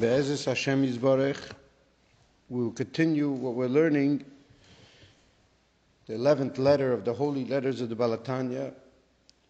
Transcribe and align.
Be'ezus 0.00 0.44
Hashem 0.44 0.86
Yisborech, 0.86 1.40
we 2.48 2.62
will 2.62 2.70
continue 2.70 3.30
what 3.30 3.54
we're 3.54 3.66
learning, 3.66 4.24
the 6.06 6.14
11th 6.14 6.56
letter 6.56 6.92
of 6.92 7.04
the 7.04 7.12
holy 7.12 7.44
letters 7.44 7.80
of 7.80 7.88
the 7.88 7.96
Baal 7.96 8.16
HaTanya, 8.16 8.72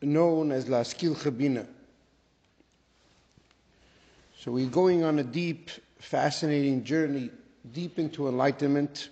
known 0.00 0.50
as 0.50 0.64
Lihaskilcha 0.64 1.36
Bina. 1.36 1.66
So 4.38 4.50
we're 4.52 4.70
going 4.70 5.04
on 5.04 5.18
a 5.18 5.22
deep, 5.22 5.68
fascinating 5.98 6.82
journey, 6.82 7.30
deep 7.74 7.98
into 7.98 8.26
enlightenment, 8.26 9.10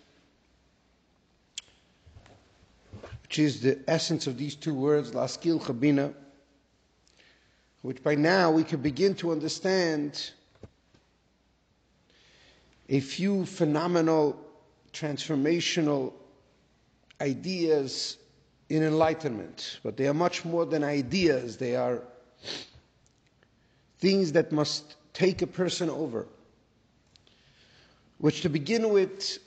which 3.25 3.39
is 3.39 3.61
the 3.61 3.79
essence 3.87 4.27
of 4.27 4.39
these 4.39 4.55
two 4.55 4.73
words, 4.73 5.11
Lihaskilcha 5.11 5.79
Bina, 5.79 6.15
which 7.83 8.03
by 8.03 8.15
now 8.15 8.51
we 8.51 8.65
can 8.65 8.81
begin 8.81 9.15
to 9.17 9.33
understand 9.33 10.31
a 12.89 13.01
few 13.01 13.45
phenomenal, 13.47 14.41
transformational 14.93 16.13
ideas 17.21 18.19
in 18.69 18.83
enlightenment. 18.83 19.81
But 19.83 19.97
they 19.97 20.09
are 20.09 20.15
much 20.15 20.45
more 20.45 20.65
than 20.67 20.85
ideas, 20.85 21.57
they 21.57 21.77
are 21.77 22.03
things 23.99 24.33
that 24.33 24.53
must 24.53 24.97
take 25.13 25.43
a 25.43 25.47
person 25.47 25.89
over. 25.91 26.27
Which, 28.19 28.43
to 28.43 28.49
begin 28.49 28.91
with, 28.91 29.39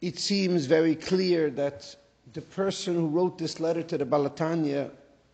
it 0.00 0.18
seems 0.18 0.66
very 0.66 0.94
clear 0.94 1.50
that 1.50 1.94
the 2.32 2.42
person 2.42 2.94
who 2.94 3.06
wrote 3.08 3.38
this 3.38 3.60
letter 3.60 3.82
to 3.82 3.98
the 3.98 4.04
Baal 4.04 4.28
HaTanya, 4.28 4.90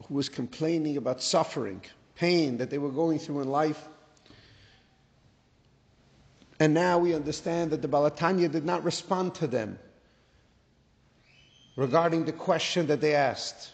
who 0.07 0.15
was 0.15 0.29
complaining 0.29 0.97
about 0.97 1.23
suffering, 1.23 1.83
pain 2.17 2.57
that 2.59 2.71
they 2.71 2.79
were 2.79 2.91
going 2.91 3.19
through 3.19 3.41
in 3.41 3.49
life, 3.49 3.89
and 6.63 6.75
now 6.75 6.97
we 6.97 7.13
understand 7.13 7.73
that 7.73 7.83
the 7.83 7.89
Baal 7.89 8.09
HaTanya 8.09 8.49
did 8.49 8.65
not 8.65 8.85
respond 8.85 9.35
to 9.35 9.49
them 9.49 9.81
regarding 11.75 12.25
the 12.25 12.31
question 12.31 12.87
that 12.87 13.01
they 13.01 13.17
asked. 13.17 13.73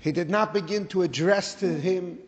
He 0.00 0.12
did 0.12 0.28
not 0.28 0.52
begin 0.52 0.88
to 0.88 1.00
address 1.00 1.54
to 1.54 1.66
him, 1.72 2.18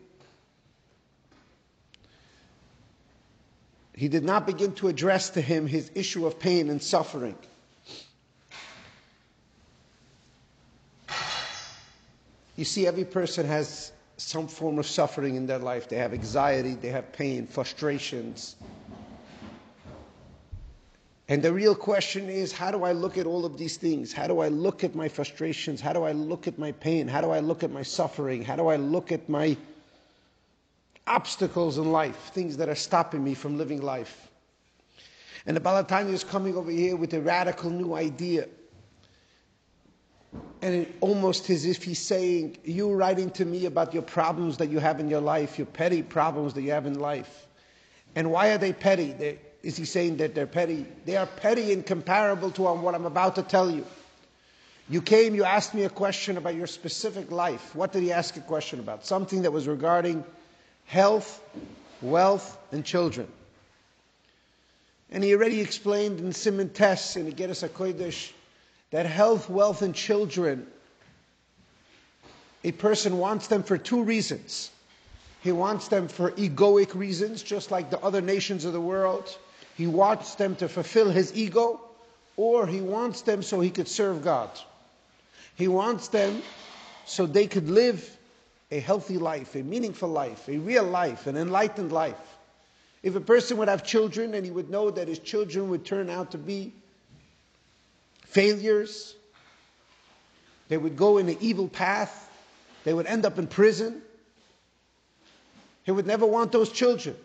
he 3.93 4.07
did 4.07 4.23
not 4.23 4.47
begin 4.47 4.73
to 4.75 4.87
address 4.87 5.29
to 5.31 5.41
him 5.41 5.67
his 5.67 5.91
issue 5.93 6.25
of 6.25 6.39
pain 6.39 6.71
and 6.71 6.81
suffering. 6.81 7.37
You 12.55 12.65
see, 12.65 12.87
every 12.87 13.05
person 13.05 13.45
has 13.45 13.91
some 14.17 14.47
form 14.47 14.79
of 14.79 14.87
suffering 14.87 15.35
in 15.35 15.45
their 15.45 15.59
life. 15.59 15.89
They 15.89 15.97
have 15.97 16.13
anxiety, 16.13 16.75
they 16.75 16.89
have 16.89 17.11
pain, 17.11 17.47
frustrations. 17.47 18.55
And 21.27 21.41
the 21.41 21.51
real 21.51 21.73
question 21.73 22.29
is 22.29 22.51
how 22.51 22.71
do 22.71 22.83
I 22.83 22.91
look 22.91 23.17
at 23.17 23.25
all 23.25 23.45
of 23.45 23.57
these 23.57 23.77
things? 23.77 24.13
How 24.13 24.27
do 24.27 24.39
I 24.39 24.47
look 24.47 24.83
at 24.83 24.93
my 24.93 25.09
frustrations? 25.09 25.81
How 25.81 25.91
do 25.91 26.03
I 26.03 26.11
look 26.11 26.47
at 26.47 26.59
my 26.59 26.71
pain? 26.71 27.07
How 27.07 27.21
do 27.21 27.31
I 27.31 27.39
look 27.39 27.63
at 27.63 27.71
my 27.71 27.81
suffering? 27.81 28.43
How 28.43 28.55
do 28.55 28.67
I 28.67 28.75
look 28.75 29.11
at 29.11 29.27
my 29.27 29.57
obstacles 31.07 31.77
in 31.77 31.91
life, 31.91 32.15
things 32.33 32.57
that 32.57 32.69
are 32.69 32.75
stopping 32.75 33.23
me 33.23 33.33
from 33.33 33.57
living 33.57 33.81
life? 33.81 34.29
And 35.47 35.55
the 35.55 35.61
Baal 35.61 35.83
HaTanya 35.83 36.13
is 36.13 36.23
coming 36.23 36.55
over 36.55 36.71
here 36.71 36.95
with 36.95 37.13
a 37.13 37.21
radical 37.21 37.69
new 37.69 37.93
idea 37.93 38.47
and 40.61 40.73
it 40.73 40.95
almost 41.01 41.49
as 41.49 41.65
if 41.65 41.83
he's 41.83 41.99
saying, 41.99 42.57
You 42.63 42.93
writing 42.93 43.29
to 43.31 43.45
me 43.45 43.65
about 43.65 43.93
your 43.93 44.03
problems 44.03 44.57
that 44.57 44.69
you 44.69 44.79
have 44.79 44.99
in 44.99 45.09
your 45.09 45.21
life, 45.21 45.57
your 45.57 45.67
petty 45.67 46.01
problems 46.01 46.53
that 46.55 46.61
you 46.61 46.71
have 46.71 46.85
in 46.85 46.99
life. 46.99 47.47
And 48.15 48.31
why 48.31 48.49
are 48.49 48.57
they 48.57 48.73
petty? 48.73 49.11
They're, 49.11 49.35
is 49.61 49.77
he 49.77 49.85
saying 49.85 50.17
that 50.17 50.35
they're 50.35 50.47
petty? 50.47 50.85
They 51.05 51.17
are 51.17 51.25
petty 51.25 51.73
and 51.73 51.85
comparable 51.85 52.51
to 52.51 52.61
what 52.61 52.95
I'm 52.95 53.05
about 53.05 53.35
to 53.35 53.43
tell 53.43 53.69
you. 53.69 53.85
You 54.87 55.01
came, 55.01 55.33
you 55.33 55.43
asked 55.43 55.73
me 55.73 55.83
a 55.83 55.89
question 55.89 56.37
about 56.37 56.53
your 56.53 56.67
specific 56.67 57.31
life. 57.31 57.75
What 57.75 57.91
did 57.91 58.03
he 58.03 58.11
ask 58.11 58.37
a 58.37 58.41
question 58.41 58.79
about? 58.79 59.05
Something 59.05 59.41
that 59.41 59.51
was 59.51 59.67
regarding 59.67 60.23
health, 60.85 61.41
wealth, 62.01 62.57
and 62.71 62.85
children. 62.85 63.27
And 65.11 65.23
he 65.23 65.33
already 65.33 65.61
explained 65.61 66.19
in 66.19 66.29
Siman 66.29 66.71
Tes 66.71 67.15
in 67.15 67.31
Igeres 67.31 67.67
HaKodesh 67.67 68.31
that 68.95 69.05
health, 69.05 69.49
wealth, 69.49 69.81
and 69.81 69.93
children, 69.93 70.65
a 72.63 72.71
person 72.71 73.17
wants 73.17 73.47
them 73.47 73.61
for 73.61 73.77
two 73.77 74.01
reasons. 74.01 74.71
He 75.41 75.51
wants 75.51 75.89
them 75.89 76.07
for 76.07 76.31
egoic 76.31 76.95
reasons, 76.95 77.43
just 77.43 77.71
like 77.71 77.89
the 77.89 77.99
other 77.99 78.21
nations 78.21 78.63
of 78.63 78.71
the 78.71 78.79
world. 78.79 79.37
He 79.75 79.85
wants 79.85 80.35
them 80.35 80.55
to 80.55 80.69
fulfill 80.69 81.09
his 81.09 81.35
ego, 81.35 81.81
or 82.37 82.65
he 82.65 82.79
wants 82.79 83.21
them 83.21 83.43
so 83.43 83.59
he 83.59 83.69
could 83.69 83.89
serve 83.89 84.23
God. 84.23 84.49
He 85.55 85.67
wants 85.67 86.07
them 86.07 86.41
so 87.03 87.25
they 87.25 87.47
could 87.47 87.69
live 87.69 88.17
a 88.71 88.79
healthy 88.79 89.17
life, 89.17 89.55
a 89.55 89.61
meaningful 89.61 90.07
life, 90.07 90.47
a 90.47 90.57
real 90.57 90.85
life, 90.85 91.27
an 91.27 91.35
enlightened 91.35 91.91
life. 91.91 92.37
If 93.03 93.15
a 93.15 93.19
person 93.19 93.57
would 93.57 93.67
have 93.67 93.83
children 93.83 94.35
and 94.35 94.45
he 94.45 94.51
would 94.51 94.69
know 94.69 94.89
that 94.89 95.09
his 95.09 95.19
children 95.19 95.69
would 95.69 95.83
turn 95.83 96.09
out 96.09 96.31
to 96.31 96.37
be 96.37 96.71
failures. 98.25 99.15
They 100.67 100.77
would 100.77 100.97
go 100.97 101.17
in 101.17 101.29
an 101.29 101.37
evil 101.39 101.67
path. 101.67 102.29
They 102.83 102.93
would 102.93 103.07
end 103.07 103.25
up 103.25 103.39
in 103.39 103.47
prison. 103.47 104.01
He 105.83 105.91
would 105.91 106.07
never 106.07 106.25
want 106.25 106.51
those 106.51 106.71
children. 106.71 107.15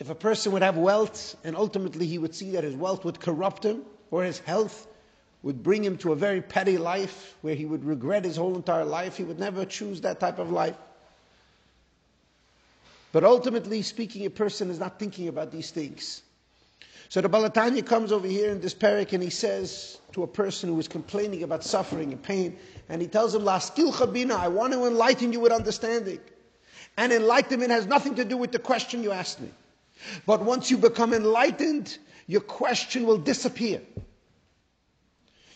If 0.00 0.10
a 0.10 0.14
person 0.14 0.52
would 0.52 0.62
have 0.62 0.76
wealth 0.76 1.36
and 1.44 1.56
ultimately 1.56 2.06
he 2.06 2.18
would 2.18 2.34
see 2.34 2.50
that 2.52 2.64
his 2.64 2.74
wealth 2.74 3.04
would 3.04 3.20
corrupt 3.20 3.64
him 3.64 3.82
or 4.10 4.24
his 4.24 4.38
health 4.40 4.86
would 5.42 5.62
bring 5.62 5.84
him 5.84 5.98
to 5.98 6.12
a 6.12 6.16
very 6.16 6.40
petty 6.40 6.78
life 6.78 7.36
where 7.42 7.54
he 7.54 7.66
would 7.66 7.84
regret 7.84 8.24
his 8.24 8.36
whole 8.36 8.56
entire 8.56 8.84
life, 8.84 9.16
he 9.16 9.24
would 9.24 9.38
never 9.38 9.64
choose 9.64 10.00
that 10.00 10.18
type 10.18 10.38
of 10.38 10.50
life. 10.50 10.76
But 13.12 13.24
ultimately 13.24 13.82
speaking, 13.82 14.26
a 14.26 14.30
person 14.30 14.70
is 14.70 14.78
not 14.78 14.98
thinking 14.98 15.28
about 15.28 15.52
these 15.52 15.70
things. 15.70 16.22
So 17.14 17.20
the 17.20 17.28
Baal 17.28 17.48
HaTanya 17.48 17.86
comes 17.86 18.10
over 18.10 18.26
here 18.26 18.50
in 18.50 18.60
this 18.60 18.74
parak 18.74 19.12
and 19.12 19.22
he 19.22 19.30
says 19.30 19.98
to 20.14 20.24
a 20.24 20.26
person 20.26 20.68
who 20.68 20.80
is 20.80 20.88
complaining 20.88 21.44
about 21.44 21.62
suffering 21.62 22.10
and 22.10 22.20
pain, 22.20 22.58
and 22.88 23.00
he 23.00 23.06
tells 23.06 23.36
him, 23.36 23.42
Lihaskilcha 23.42 24.12
Bina, 24.12 24.34
I 24.34 24.48
want 24.48 24.72
to 24.72 24.84
enlighten 24.84 25.32
you 25.32 25.38
with 25.38 25.52
understanding. 25.52 26.18
And 26.96 27.12
enlightenment 27.12 27.70
has 27.70 27.86
nothing 27.86 28.16
to 28.16 28.24
do 28.24 28.36
with 28.36 28.50
the 28.50 28.58
question 28.58 29.04
you 29.04 29.12
asked 29.12 29.40
me. 29.40 29.48
But 30.26 30.42
once 30.42 30.72
you 30.72 30.76
become 30.76 31.14
enlightened, 31.14 31.98
your 32.26 32.40
question 32.40 33.06
will 33.06 33.18
disappear. 33.18 33.80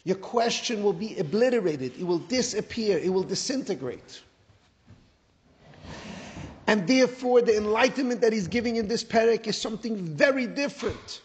Your 0.04 0.14
question 0.18 0.84
will 0.84 0.92
be 0.92 1.18
obliterated. 1.18 1.98
It 1.98 2.04
will 2.04 2.20
disappear. 2.20 2.98
It 2.98 3.12
will 3.12 3.24
disintegrate. 3.24 4.22
And 6.68 6.86
therefore, 6.86 7.42
the 7.42 7.56
enlightenment 7.56 8.20
that 8.20 8.32
he's 8.32 8.47
giving 8.47 8.76
in 8.76 8.86
this 8.86 9.02
parak 9.02 9.48
is 9.48 9.60
something 9.60 9.97
very 9.97 10.47
different 10.47 11.22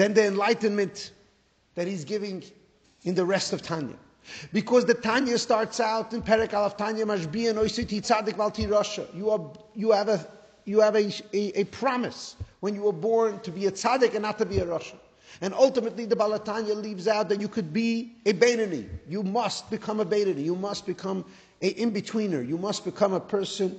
than 0.00 0.14
the 0.14 0.26
enlightenment 0.26 1.10
that 1.74 1.86
he's 1.86 2.06
giving 2.06 2.42
in 3.02 3.14
the 3.14 3.22
rest 3.22 3.52
of 3.52 3.60
Tanya. 3.60 3.96
Because 4.50 4.86
the 4.86 4.94
Tanya 4.94 5.36
starts 5.36 5.78
out 5.78 6.14
in 6.14 6.22
Perek 6.22 6.52
Alaf 6.52 6.78
Tanya 6.78 7.04
Mashbiya 7.04 7.52
Noisiti 7.52 8.00
Tzadik 8.00 8.34
Valti 8.34 8.64
Rasha. 8.64 9.14
You 9.14 9.28
are 9.28 9.52
you 9.74 9.90
have 9.90 10.08
a 10.08 10.26
you 10.64 10.80
have 10.80 10.96
a, 10.96 11.12
a, 11.34 11.60
a, 11.60 11.64
promise 11.64 12.36
when 12.60 12.74
you 12.74 12.80
were 12.80 12.94
born 12.94 13.40
to 13.40 13.50
be 13.50 13.66
a 13.66 13.70
tzaddik 13.70 14.14
and 14.14 14.22
not 14.22 14.38
to 14.38 14.46
be 14.46 14.60
a 14.60 14.64
Rasha. 14.64 14.96
And 15.42 15.52
ultimately 15.52 16.06
the 16.06 16.16
Baal 16.16 16.38
HaTanya 16.38 16.82
leaves 16.82 17.06
out 17.06 17.28
that 17.28 17.38
you 17.38 17.48
could 17.48 17.70
be 17.70 18.16
a 18.24 18.32
Beinani. 18.32 18.88
You 19.06 19.22
must 19.22 19.68
become 19.68 20.00
a 20.00 20.06
Beinani. 20.06 20.42
You 20.42 20.56
must 20.56 20.86
become 20.86 21.26
a 21.60 21.68
in-betweener. 21.68 22.46
You 22.48 22.56
must 22.56 22.86
become 22.86 23.12
a 23.12 23.20
person 23.20 23.78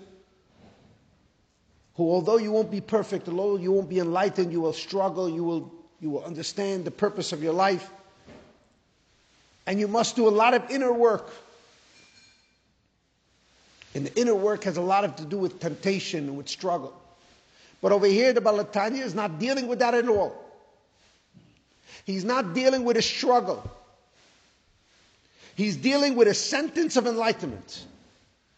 who 1.95 2.11
although 2.11 2.37
you 2.37 2.51
won't 2.51 2.69
be 2.69 2.81
perfect, 2.81 3.27
although 3.27 3.55
you 3.57 3.71
won't 3.71 3.89
be 3.89 3.97
enlightened, 3.97 4.51
you 4.51 4.61
will 4.61 4.73
struggle, 4.73 5.27
you 5.27 5.43
will 5.43 5.80
you 6.01 6.09
will 6.09 6.23
understand 6.23 6.83
the 6.83 6.91
purpose 6.91 7.31
of 7.31 7.43
your 7.43 7.53
life. 7.53 7.89
And 9.67 9.79
you 9.79 9.87
must 9.87 10.15
do 10.15 10.27
a 10.27 10.31
lot 10.31 10.55
of 10.55 10.69
inner 10.71 10.91
work. 10.91 11.31
And 13.93 14.07
the 14.07 14.19
inner 14.19 14.33
work 14.33 14.63
has 14.63 14.77
a 14.77 14.81
lot 14.81 15.03
of 15.03 15.15
to 15.17 15.25
do 15.25 15.37
with 15.37 15.59
temptation 15.59 16.27
and 16.27 16.37
with 16.37 16.49
struggle. 16.49 16.93
But 17.81 17.91
over 17.91 18.07
here, 18.07 18.33
the 18.33 18.41
Baal 18.41 18.63
HaTanya 18.63 19.01
is 19.01 19.13
not 19.13 19.37
dealing 19.39 19.67
with 19.67 19.79
that 19.79 19.93
at 19.93 20.07
all. 20.07 20.35
He's 22.05 22.25
not 22.25 22.53
dealing 22.53 22.83
with 22.83 22.97
a 22.97 23.01
struggle. 23.01 23.69
He's 25.55 25.77
dealing 25.77 26.15
with 26.15 26.27
a 26.27 26.33
sentence 26.33 26.95
of 26.95 27.05
enlightenment. 27.05 27.85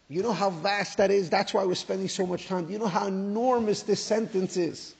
You 0.08 0.22
know 0.22 0.32
how 0.32 0.50
vast 0.50 0.98
that 0.98 1.10
is? 1.10 1.28
That's 1.28 1.52
why 1.52 1.64
we're 1.64 1.74
spending 1.74 2.08
so 2.08 2.26
much 2.26 2.46
time. 2.46 2.70
You 2.70 2.78
know 2.78 2.86
how 2.86 3.06
enormous 3.06 3.82
this 3.82 4.02
sentence 4.02 4.56
is? 4.56 4.94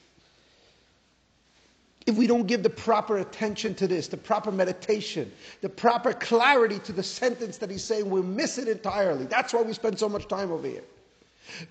If 2.06 2.16
we 2.16 2.26
don't 2.26 2.46
give 2.46 2.62
the 2.62 2.70
proper 2.70 3.18
attention 3.18 3.74
to 3.76 3.86
this, 3.86 4.08
the 4.08 4.16
proper 4.16 4.52
meditation, 4.52 5.32
the 5.62 5.68
proper 5.68 6.12
clarity 6.12 6.78
to 6.80 6.92
the 6.92 7.02
sentence 7.02 7.58
that 7.58 7.70
he's 7.70 7.82
saying, 7.84 8.10
we'll 8.10 8.22
miss 8.22 8.58
it 8.58 8.68
entirely. 8.68 9.24
That's 9.24 9.54
why 9.54 9.62
we 9.62 9.72
spend 9.72 9.98
so 9.98 10.08
much 10.08 10.28
time 10.28 10.52
over 10.52 10.66
here. 10.68 10.84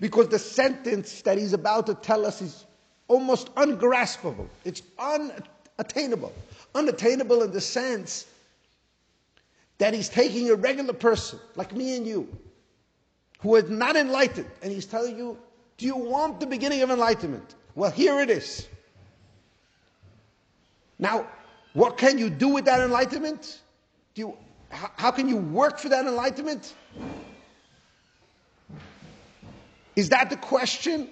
Because 0.00 0.28
the 0.28 0.38
sentence 0.38 1.22
that 1.22 1.38
he's 1.38 1.52
about 1.52 1.86
to 1.86 1.94
tell 1.94 2.26
us 2.26 2.42
is 2.42 2.64
almost 3.06 3.50
ungraspable. 3.56 4.48
It's 4.64 4.82
unattainable. 4.98 6.32
Unattainable 6.74 7.42
in 7.42 7.52
the 7.52 7.60
sense 7.60 8.26
that 9.78 9.94
he's 9.94 10.08
taking 10.08 10.50
a 10.50 10.54
regular 10.54 10.92
person, 10.94 11.38
like 11.56 11.72
me 11.72 11.96
and 11.96 12.06
you, 12.06 12.28
who 13.40 13.54
is 13.56 13.68
not 13.68 13.96
enlightened, 13.96 14.46
and 14.62 14.72
he's 14.72 14.86
telling 14.86 15.16
you, 15.16 15.36
Do 15.76 15.86
you 15.86 15.96
want 15.96 16.40
the 16.40 16.46
beginning 16.46 16.82
of 16.82 16.90
enlightenment? 16.90 17.54
Well, 17.74 17.90
here 17.90 18.20
it 18.20 18.30
is. 18.30 18.66
Now, 20.98 21.26
what 21.72 21.98
can 21.98 22.18
you 22.18 22.30
do 22.30 22.48
with 22.48 22.66
that 22.66 22.80
enlightenment? 22.80 23.60
Do 24.14 24.22
you, 24.22 24.36
how, 24.70 25.10
can 25.10 25.28
you 25.28 25.36
work 25.36 25.78
for 25.78 25.88
that 25.88 26.06
enlightenment? 26.06 26.74
Is 29.96 30.10
that 30.10 30.30
the 30.30 30.36
question? 30.36 31.08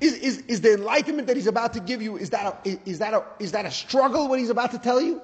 Is, 0.00 0.14
is, 0.14 0.38
is 0.48 0.60
the 0.60 0.74
enlightenment 0.74 1.28
that 1.28 1.36
he's 1.36 1.46
about 1.46 1.74
to 1.74 1.80
give 1.80 2.02
you, 2.02 2.16
is 2.16 2.30
that, 2.30 2.60
a, 2.64 2.78
is, 2.88 2.98
that 3.00 3.14
a, 3.14 3.24
is 3.38 3.52
that 3.52 3.66
a 3.66 3.70
struggle 3.70 4.28
what 4.28 4.38
he's 4.38 4.50
about 4.50 4.72
to 4.72 4.78
tell 4.78 5.00
you? 5.00 5.22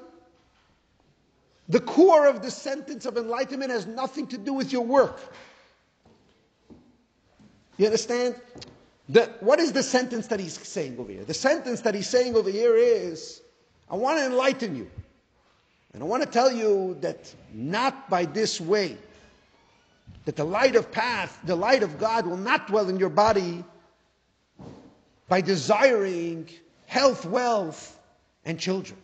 The 1.68 1.80
core 1.80 2.26
of 2.26 2.42
the 2.42 2.50
sentence 2.50 3.06
of 3.06 3.16
enlightenment 3.16 3.70
has 3.70 3.86
nothing 3.86 4.26
to 4.28 4.38
do 4.38 4.52
with 4.52 4.72
your 4.72 4.84
work. 4.84 5.18
You 7.78 7.86
understand? 7.86 8.36
The, 9.08 9.30
what 9.40 9.60
is 9.60 9.72
the 9.72 9.82
sentence 9.82 10.28
that 10.28 10.40
he's 10.40 10.58
saying 10.66 10.98
over 10.98 11.12
here? 11.12 11.24
The 11.24 11.34
sentence 11.34 11.82
that 11.82 11.94
he's 11.94 12.08
saying 12.08 12.36
over 12.36 12.50
here 12.50 12.74
is 12.74 13.42
I 13.90 13.96
want 13.96 14.18
to 14.18 14.26
enlighten 14.26 14.76
you. 14.76 14.90
And 15.92 16.02
I 16.02 16.06
want 16.06 16.22
to 16.22 16.28
tell 16.28 16.50
you 16.50 16.96
that 17.02 17.32
not 17.52 18.08
by 18.08 18.24
this 18.24 18.60
way, 18.60 18.96
that 20.24 20.36
the 20.36 20.44
light 20.44 20.74
of 20.74 20.90
path, 20.90 21.38
the 21.44 21.54
light 21.54 21.82
of 21.82 21.98
God 21.98 22.26
will 22.26 22.38
not 22.38 22.66
dwell 22.66 22.88
in 22.88 22.98
your 22.98 23.10
body 23.10 23.62
by 25.28 25.40
desiring 25.40 26.48
health, 26.86 27.26
wealth, 27.26 27.98
and 28.44 28.58
children. 28.58 28.98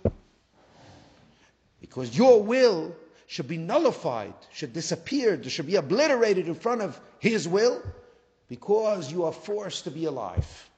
Because 1.81 2.17
your 2.17 2.43
will 2.43 2.97
should 3.27 3.49
be 3.49 3.59
nullified, 3.59 4.35
should 4.53 4.73
disappear, 4.73 5.43
should 5.45 5.67
be 5.67 5.77
obliterated 5.77 6.49
in 6.49 6.55
front 6.55 6.81
of 6.81 6.99
His 7.19 7.47
will 7.47 7.83
because 8.51 9.11
you 9.11 9.25
are 9.25 9.33
forced 9.33 9.85
to 9.85 9.91
be 9.91 10.05
alive. 10.05 10.69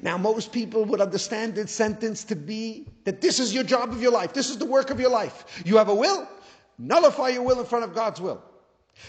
Now, 0.00 0.16
most 0.16 0.50
people 0.50 0.86
would 0.86 1.02
understand 1.02 1.54
this 1.54 1.70
sentence 1.70 2.24
to 2.24 2.34
be 2.34 2.86
that 3.04 3.20
this 3.20 3.38
is 3.38 3.52
your 3.52 3.62
job 3.62 3.90
of 3.90 4.00
your 4.00 4.10
life, 4.10 4.32
this 4.32 4.48
is 4.48 4.56
the 4.56 4.64
work 4.64 4.90
of 4.90 4.98
your 4.98 5.10
life. 5.10 5.62
You 5.66 5.76
have 5.76 5.90
a 5.90 5.94
will, 5.94 6.26
nullify 6.78 7.28
your 7.28 7.42
will 7.42 7.60
in 7.60 7.66
front 7.66 7.84
of 7.84 7.94
God's 7.94 8.20
will. 8.20 8.42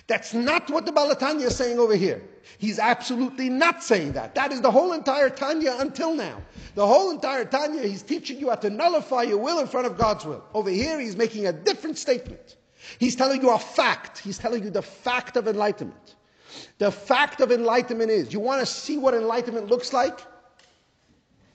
That's 0.07 0.33
not 0.33 0.69
what 0.69 0.85
the 0.85 0.91
Baal 0.91 1.15
HaTanya 1.15 1.45
is 1.45 1.55
saying 1.55 1.79
over 1.79 1.95
here. 1.95 2.21
He's 2.57 2.79
absolutely 2.79 3.49
not 3.49 3.83
saying 3.83 4.13
that. 4.13 4.35
That 4.35 4.51
is 4.51 4.59
the 4.59 4.71
whole 4.71 4.91
entire 4.91 5.29
Tanya 5.29 5.75
until 5.79 6.13
now. 6.13 6.41
The 6.73 6.85
whole 6.85 7.11
entire 7.11 7.45
Tanya, 7.45 7.83
he's 7.83 8.03
teaching 8.03 8.39
you 8.39 8.49
how 8.49 8.55
to 8.55 8.69
nullify 8.69 9.23
your 9.23 9.37
will 9.37 9.59
in 9.59 9.67
front 9.67 9.87
of 9.87 9.97
God's 9.97 10.25
will. 10.25 10.43
Over 10.53 10.69
here, 10.71 10.99
he's 10.99 11.15
making 11.15 11.47
a 11.47 11.53
different 11.53 11.97
statement. 11.97 12.57
He's 12.99 13.15
telling 13.15 13.41
you 13.41 13.51
a 13.51 13.59
fact. 13.59 14.17
He's 14.19 14.37
telling 14.37 14.63
you 14.63 14.71
the 14.71 14.81
fact 14.81 15.37
of 15.37 15.47
enlightenment. 15.47 16.14
The 16.77 16.91
fact 16.91 17.41
of 17.41 17.51
enlightenment 17.51 18.11
is 18.11 18.33
you 18.33 18.39
want 18.39 18.59
to 18.61 18.65
see 18.65 18.97
what 18.97 19.13
enlightenment 19.13 19.67
looks 19.67 19.93
like? 19.93 20.19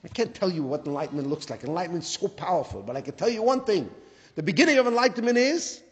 I 0.05 0.09
can't 0.09 0.35
tell 0.35 0.51
you 0.51 0.63
what 0.63 0.87
enlightenment 0.87 1.29
looks 1.29 1.51
like. 1.51 1.63
Enlightenment 1.65 2.05
is 2.05 2.11
so 2.11 2.29
powerful, 2.29 2.83
but 2.83 2.97
I 2.97 3.01
can 3.01 3.15
tell 3.15 3.29
you 3.29 3.43
one 3.43 3.65
thing. 3.65 3.91
The 4.35 4.43
beginning 4.43 4.79
of 4.79 4.87
enlightenment 4.87 5.37
is 5.37 5.83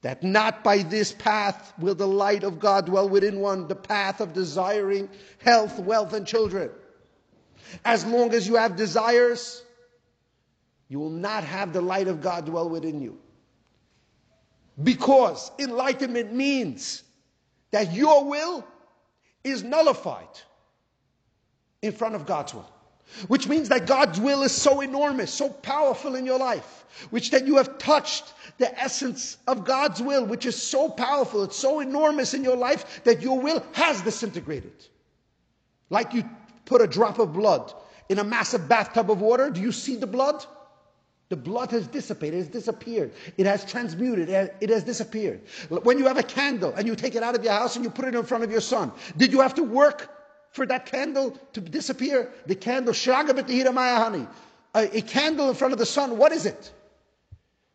that 0.00 0.22
not 0.22 0.62
by 0.62 0.78
this 0.78 1.12
path 1.12 1.72
will 1.78 1.94
the 1.94 2.06
light 2.06 2.44
of 2.44 2.58
God 2.58 2.86
dwell 2.86 3.08
within 3.08 3.40
one, 3.40 3.68
the 3.68 3.74
path 3.74 4.20
of 4.20 4.32
desiring 4.32 5.08
health, 5.38 5.78
wealth, 5.78 6.12
and 6.12 6.26
children. 6.26 6.70
As 7.84 8.04
long 8.04 8.32
as 8.32 8.46
you 8.46 8.56
have 8.56 8.76
desires, 8.76 9.62
you 10.88 10.98
will 11.00 11.10
not 11.10 11.44
have 11.44 11.72
the 11.72 11.80
light 11.80 12.08
of 12.08 12.20
God 12.20 12.46
dwell 12.46 12.68
within 12.68 13.00
you. 13.00 13.18
Because 14.82 15.50
enlightenment 15.58 16.32
means 16.32 17.02
that 17.74 17.92
your 17.92 18.24
will 18.24 18.64
is 19.42 19.64
nullified 19.64 20.28
in 21.82 21.90
front 21.90 22.14
of 22.14 22.24
God's 22.24 22.54
will. 22.54 22.70
Which 23.26 23.48
means 23.48 23.68
that 23.70 23.88
God's 23.88 24.20
will 24.20 24.44
is 24.44 24.52
so 24.52 24.80
enormous, 24.80 25.34
so 25.34 25.48
powerful 25.48 26.14
in 26.14 26.24
your 26.24 26.38
life, 26.38 26.84
which 27.10 27.32
that 27.32 27.48
you 27.48 27.56
have 27.56 27.78
touched 27.78 28.32
the 28.58 28.80
essence 28.80 29.38
of 29.48 29.64
God's 29.64 30.00
will, 30.00 30.24
which 30.24 30.46
is 30.46 30.54
so 30.54 30.88
powerful, 30.88 31.42
it's 31.42 31.56
so 31.56 31.80
enormous 31.80 32.32
in 32.32 32.44
your 32.44 32.56
life 32.56 33.02
that 33.02 33.22
your 33.22 33.40
will 33.40 33.60
has 33.72 34.00
disintegrated. 34.02 34.86
Like 35.90 36.14
you 36.14 36.22
put 36.66 36.80
a 36.80 36.86
drop 36.86 37.18
of 37.18 37.32
blood 37.32 37.74
in 38.08 38.20
a 38.20 38.24
massive 38.24 38.68
bathtub 38.68 39.10
of 39.10 39.20
water, 39.20 39.50
do 39.50 39.60
you 39.60 39.72
see 39.72 39.96
the 39.96 40.06
blood? 40.06 40.46
The 41.34 41.40
blood 41.40 41.72
has 41.72 41.88
dissipated, 41.88 42.34
it 42.34 42.42
has 42.44 42.48
disappeared, 42.48 43.12
it 43.36 43.44
has 43.44 43.64
transmuted, 43.64 44.28
it 44.28 44.70
has 44.70 44.84
disappeared. 44.84 45.40
When 45.68 45.98
you 45.98 46.06
have 46.06 46.16
a 46.16 46.22
candle 46.22 46.72
and 46.76 46.86
you 46.86 46.94
take 46.94 47.16
it 47.16 47.24
out 47.24 47.34
of 47.34 47.42
your 47.42 47.52
house 47.52 47.74
and 47.74 47.84
you 47.84 47.90
put 47.90 48.04
it 48.04 48.14
in 48.14 48.22
front 48.22 48.44
of 48.44 48.52
your 48.52 48.60
sun, 48.60 48.92
did 49.16 49.32
you 49.32 49.40
have 49.40 49.56
to 49.56 49.64
work 49.64 50.08
for 50.52 50.64
that 50.66 50.86
candle 50.86 51.36
to 51.54 51.60
disappear? 51.60 52.30
The 52.46 52.54
candle, 52.54 52.94
a, 52.94 54.96
a 54.96 55.02
candle 55.02 55.48
in 55.48 55.56
front 55.56 55.72
of 55.72 55.80
the 55.80 55.86
sun, 55.86 56.18
what 56.18 56.30
is 56.30 56.46
it? 56.46 56.72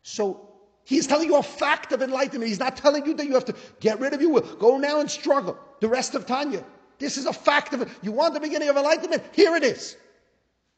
So 0.02 0.48
He's 0.84 1.06
telling 1.06 1.28
you 1.28 1.36
a 1.36 1.42
fact 1.42 1.92
of 1.92 2.00
enlightenment. 2.00 2.48
He's 2.48 2.60
not 2.60 2.78
telling 2.78 3.04
you 3.04 3.12
that 3.12 3.26
you 3.26 3.34
have 3.34 3.44
to 3.44 3.54
get 3.80 4.00
rid 4.00 4.14
of 4.14 4.22
your 4.22 4.30
will. 4.30 4.56
Go 4.56 4.78
now 4.78 5.00
and 5.00 5.10
struggle 5.10 5.58
the 5.80 5.88
rest 5.88 6.14
of 6.14 6.24
Tanya. 6.24 6.64
This 6.98 7.18
is 7.18 7.26
a 7.26 7.32
fact 7.34 7.74
of 7.74 7.82
it. 7.82 7.88
You 8.00 8.12
want 8.12 8.32
the 8.32 8.40
beginning 8.40 8.70
of 8.70 8.78
enlightenment? 8.78 9.22
Here 9.32 9.54
it 9.54 9.64
is. 9.64 9.98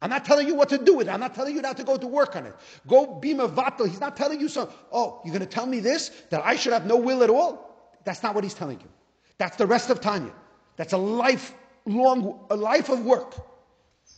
I'm 0.03 0.11
not 0.11 0.25
telling 0.25 0.49
you 0.49 0.55
what 0.57 0.69
to 0.71 0.79
do 0.79 0.97
with 0.97 1.07
it. 1.07 1.11
I'm 1.11 1.21
not 1.21 1.33
telling 1.33 1.55
you 1.55 1.63
not 1.63 1.77
to 1.77 1.85
go 1.85 1.97
to 1.97 2.07
work 2.09 2.35
on 2.35 2.45
it. 2.45 2.55
Go 2.89 3.15
be 3.21 3.35
mavatal. 3.35 3.89
He's 3.89 4.01
not 4.01 4.17
telling 4.17 4.41
you 4.41 4.49
so. 4.49 4.69
Oh, 4.91 5.21
you're 5.25 5.33
going 5.33 5.49
to 5.49 5.55
tell 5.55 5.65
me 5.65 5.79
this 5.79 6.11
that 6.31 6.45
I 6.45 6.57
should 6.57 6.73
have 6.73 6.87
no 6.87 6.97
will 6.97 7.23
at 7.23 7.31
all? 7.31 7.95
That's 8.05 8.21
not 8.23 8.35
what 8.35 8.43
he's 8.43 8.53
telling 8.53 8.81
you. 8.81 8.89
That's 9.39 9.57
the 9.57 9.67
rest 9.67 9.91
of 9.91 10.01
Tanya. 10.01 10.33
That's 10.77 10.93
a 10.93 10.99
lifelong, 10.99 12.47
a 12.51 12.57
life 12.57 12.89
of 12.89 13.05
work. 13.05 13.37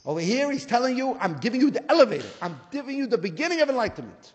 Over 0.06 0.20
here, 0.20 0.50
he's 0.50 0.64
telling 0.64 0.96
you, 0.96 1.18
I'm 1.20 1.34
giving 1.38 1.60
you 1.60 1.70
the 1.70 1.90
elevator. 1.90 2.28
I'm 2.40 2.58
giving 2.70 2.96
you 2.96 3.06
the 3.06 3.18
beginning 3.18 3.60
of 3.60 3.68
enlightenment. 3.68 4.32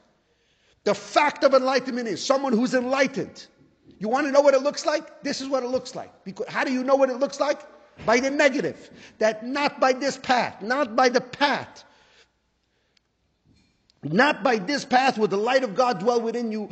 The 0.84 0.94
fact 0.94 1.44
of 1.44 1.56
enlightenment 1.56 2.08
is 2.08 2.24
someone 2.24 2.54
who's 2.54 2.76
enlightened. 2.76 3.48
You 3.98 4.08
want 4.08 4.28
to 4.28 4.32
know 4.32 4.42
what 4.42 4.54
it 4.54 4.62
looks 4.62 4.86
like? 4.86 5.24
This 5.24 5.42
is 5.42 5.48
what 5.48 5.64
it 5.64 5.70
looks 5.70 5.96
like. 5.96 6.12
Because 6.24 6.48
how 6.48 6.64
do 6.64 6.72
you 6.72 6.84
know 6.84 6.96
what 6.96 7.10
it 7.10 7.18
looks 7.20 7.40
like? 7.40 7.62
By 8.06 8.20
the 8.20 8.30
negative. 8.30 8.90
That 9.20 9.46
not 9.46 9.80
by 9.80 9.94
this 9.94 10.18
path, 10.18 10.62
not 10.62 10.96
by 10.96 11.10
the 11.10 11.22
path. 11.22 11.84
Not 14.04 14.44
by 14.44 14.58
this 14.58 14.86
path 14.86 15.18
will 15.18 15.28
the 15.28 15.38
light 15.38 15.64
of 15.64 15.76
God 15.76 16.00
dwell 16.00 16.22
within 16.22 16.52
you 16.52 16.70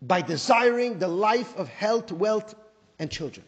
by 0.00 0.22
desiring 0.22 0.98
the 0.98 1.08
life 1.08 1.56
of 1.56 1.68
health, 1.68 2.12
wealth, 2.12 2.54
and 2.98 3.10
children. 3.10 3.44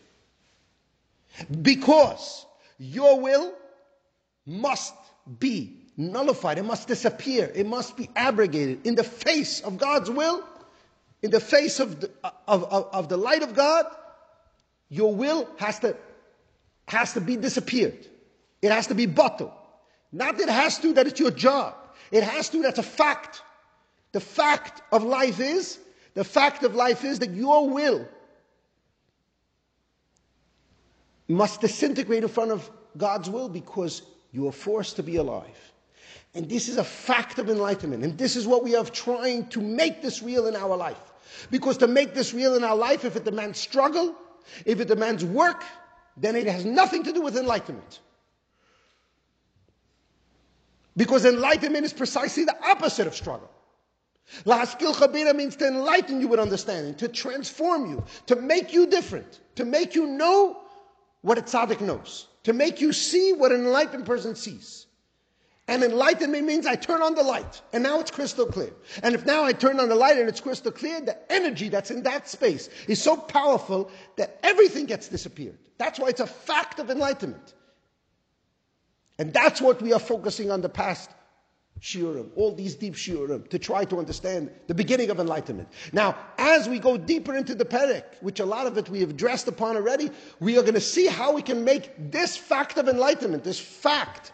Because 1.63 2.45
your 2.79 3.21
will 3.21 3.55
must 4.45 4.95
be 5.39 5.77
nullified. 5.97 6.59
It 6.59 6.65
must 6.65 6.89
disappear. 6.89 7.51
It 7.55 7.67
must 7.67 7.97
be 7.97 8.11
abrogated 8.17 8.87
in 8.87 8.95
the 8.95 9.05
face 9.05 9.61
of 9.61 9.79
God's 9.79 10.11
will, 10.11 10.45
in 11.23 11.31
the 11.31 11.41
face 11.41 11.81
of 11.81 12.01
the, 12.01 12.11
of, 12.49 12.65
of, 12.65 12.89
of 12.93 13.09
the 13.09 13.17
light 13.17 13.43
of 13.43 13.55
God. 13.55 13.87
Your 14.89 15.15
will 15.15 15.49
has 15.59 15.79
to, 15.81 15.97
has 16.89 17.13
to 17.15 17.21
be 17.21 17.37
disappeared. 17.37 18.07
It 18.61 18.71
has 18.71 18.87
to 18.89 18.95
be 18.95 19.07
bottled. 19.07 19.53
Not 20.13 20.37
that 20.39 20.49
it 20.49 20.53
has 20.53 20.79
to, 20.79 20.93
that 20.95 21.07
it's 21.07 21.19
your 21.19 21.31
job. 21.31 21.75
It 22.11 22.23
has 22.23 22.49
to, 22.51 22.63
that's 22.63 22.79
a 22.79 22.83
fact. 22.83 23.43
The 24.13 24.21
fact 24.21 24.83
of 24.93 25.03
life 25.03 25.41
is, 25.41 25.79
the 26.15 26.25
fact 26.25 26.63
of 26.63 26.75
life 26.75 27.05
is 27.05 27.19
that 27.21 27.31
your 27.31 27.69
will 27.69 28.07
must 31.29 31.61
disintegrate 31.63 32.23
in 32.23 32.29
front 32.29 32.51
of 32.51 32.71
God's 32.97 33.31
will 33.31 33.49
because 33.49 34.03
you 34.33 34.47
are 34.49 34.53
forced 34.53 34.97
to 34.97 35.03
be 35.03 35.17
alive. 35.17 35.73
And 36.35 36.49
this 36.49 36.69
is 36.69 36.77
a 36.77 36.85
fact 36.85 37.39
of 37.39 37.49
enlightenment. 37.49 38.05
And 38.05 38.17
this 38.17 38.37
is 38.37 38.47
what 38.47 38.65
we 38.65 38.75
are 38.75 38.85
trying 38.85 39.47
to 39.49 39.61
make 39.61 40.03
this 40.03 40.23
real 40.23 40.47
in 40.47 40.57
our 40.57 40.77
life. 40.77 41.13
Because 41.51 41.77
to 41.79 41.87
make 41.87 42.15
this 42.15 42.35
real 42.35 42.55
in 42.55 42.65
our 42.65 42.77
life, 42.77 43.05
if 43.05 43.17
it 43.17 43.25
demands 43.25 43.59
struggle, 43.59 44.15
if 44.65 44.81
it 44.81 44.89
demands 44.89 45.25
work, 45.25 45.65
then 46.17 46.37
it 46.37 46.47
has 46.47 46.65
nothing 46.65 47.03
to 47.05 47.13
do 47.13 47.23
with 47.23 47.37
enlightenment. 47.37 48.01
Because 50.97 51.25
enlightenment 51.25 51.85
is 51.85 51.93
precisely 51.93 52.45
the 52.45 52.57
opposite 52.65 53.07
of 53.07 53.15
struggle. 53.15 53.51
Lihaskilcha 54.45 55.13
Bina 55.13 55.35
means 55.35 55.57
to 55.57 55.67
enlighten 55.67 56.21
you 56.21 56.29
with 56.29 56.39
understanding, 56.39 56.95
to 56.97 57.09
transform 57.09 57.91
you, 57.91 58.05
to 58.27 58.37
make 58.37 58.73
you 58.73 58.87
different, 58.87 59.41
to 59.57 59.65
make 59.65 59.95
you 59.95 60.07
know 60.07 60.61
what 61.23 61.39
a 61.39 61.43
tzaddik 61.43 61.81
knows, 61.81 62.29
to 62.43 62.53
make 62.53 62.81
you 62.81 62.93
see 62.93 63.33
what 63.33 63.53
an 63.53 63.61
enlightened 63.61 64.07
person 64.07 64.35
sees. 64.35 64.87
And 65.69 65.85
enlightenment 65.85 66.45
means 66.45 66.67
I 66.67 66.75
turn 66.75 67.03
on 67.03 67.15
the 67.15 67.23
light, 67.23 67.63
and 67.73 67.83
now 67.83 68.01
it's 68.01 68.11
crystal 68.11 68.47
clear. 68.47 68.73
And 69.03 69.15
if 69.15 69.25
now 69.25 69.45
I 69.45 69.53
turn 69.53 69.79
on 69.79 69.89
the 69.89 69.95
light 69.95 70.19
and 70.19 70.29
it's 70.29 70.41
crystal 70.41 70.73
clear, 70.73 71.01
the 71.01 71.17
energy 71.33 71.69
that's 71.69 71.91
in 71.91 72.03
that 72.03 72.29
space 72.29 72.69
is 72.89 73.01
so 73.01 73.17
powerful 73.17 73.91
that 74.17 74.39
everything 74.43 74.87
gets 74.87 75.09
disappeared. 75.09 75.59
That's 75.79 76.01
why 76.01 76.09
it's 76.09 76.21
a 76.21 76.27
fact 76.27 76.81
of 76.81 76.91
enlightenment. 76.91 77.55
And 79.19 79.33
that's 79.33 79.61
what 79.61 79.81
we 79.81 79.93
are 79.93 80.01
focusing 80.01 80.51
on 80.51 80.63
the 80.63 80.69
past 80.69 81.11
shiurim, 81.81 82.31
all 82.35 82.53
these 82.53 82.75
deep 82.75 82.95
shiurim, 82.95 83.49
to 83.49 83.59
try 83.59 83.85
to 83.85 83.99
understand 83.99 84.51
the 84.67 84.75
beginning 84.75 85.11
of 85.11 85.21
enlightenment. 85.21 85.69
Now, 85.93 86.17
as 86.39 86.69
we 86.69 86.81
go 86.81 86.97
deeper 86.97 87.37
into 87.37 87.55
the 87.55 87.65
Perek, 87.65 88.05
which 88.21 88.41
a 88.41 88.45
lot 88.45 88.67
of 88.67 88.79
it 88.79 88.89
we 88.89 89.01
have 89.01 89.17
dressed 89.17 89.49
upon 89.49 89.77
already, 89.77 90.11
we 90.41 90.59
are 90.59 90.63
going 90.63 90.75
to 90.75 90.81
see 90.81 91.07
how 91.07 91.33
we 91.33 91.43
can 91.43 91.65
make 91.65 92.11
this 92.11 92.37
fact 92.37 92.79
of 92.79 92.89
enlightenment, 92.89 93.45
this 93.45 93.61
fact, 93.61 94.33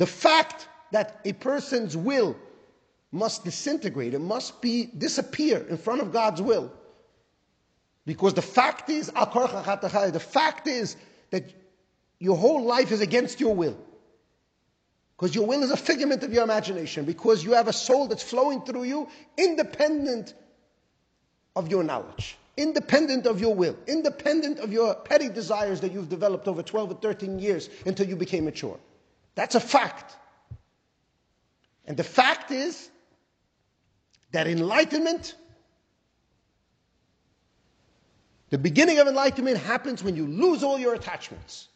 the 0.00 0.06
fact 0.06 0.66
that 0.92 1.20
a 1.26 1.34
person's 1.34 1.94
will 1.94 2.34
must 3.12 3.44
disintegrate, 3.44 4.14
it 4.14 4.18
must 4.18 4.62
be 4.62 4.86
disappear 4.86 5.58
in 5.68 5.76
front 5.76 6.00
of 6.00 6.10
God's 6.10 6.40
will. 6.40 6.72
Because 8.06 8.32
the 8.32 8.40
fact 8.40 8.88
is, 8.88 9.08
the 9.08 10.26
fact 10.26 10.66
is 10.68 10.96
that 11.32 11.52
your 12.18 12.38
whole 12.38 12.64
life 12.64 12.92
is 12.92 13.02
against 13.02 13.40
your 13.40 13.54
will. 13.54 13.76
Because 15.18 15.34
your 15.34 15.46
will 15.46 15.62
is 15.62 15.70
a 15.70 15.76
figment 15.76 16.22
of 16.22 16.32
your 16.32 16.44
imagination, 16.44 17.04
because 17.04 17.44
you 17.44 17.52
have 17.52 17.68
a 17.68 17.72
soul 17.74 18.08
that's 18.08 18.22
flowing 18.22 18.62
through 18.62 18.84
you 18.84 19.06
independent 19.36 20.32
of 21.54 21.70
your 21.70 21.84
knowledge, 21.84 22.38
independent 22.56 23.26
of 23.26 23.38
your 23.38 23.54
will, 23.54 23.76
independent 23.86 24.60
of 24.60 24.72
your 24.72 24.94
petty 24.94 25.28
desires 25.28 25.82
that 25.82 25.92
you've 25.92 26.08
developed 26.08 26.48
over 26.48 26.62
12 26.62 26.90
or 26.92 26.94
13 26.94 27.38
years 27.38 27.68
until 27.84 28.08
you 28.08 28.16
became 28.16 28.46
mature. 28.46 28.78
That's 29.34 29.54
a 29.54 29.60
fact. 29.60 30.16
And 31.86 31.96
the 31.96 32.04
fact 32.04 32.50
is 32.50 32.90
that 34.32 34.46
enlightenment, 34.46 35.34
the 38.50 38.58
beginning 38.58 38.98
of 38.98 39.08
enlightenment 39.08 39.58
happens 39.58 40.02
when 40.02 40.16
you 40.16 40.26
lose 40.26 40.62
all 40.62 40.78
your 40.78 40.94
attachments. 40.94 41.68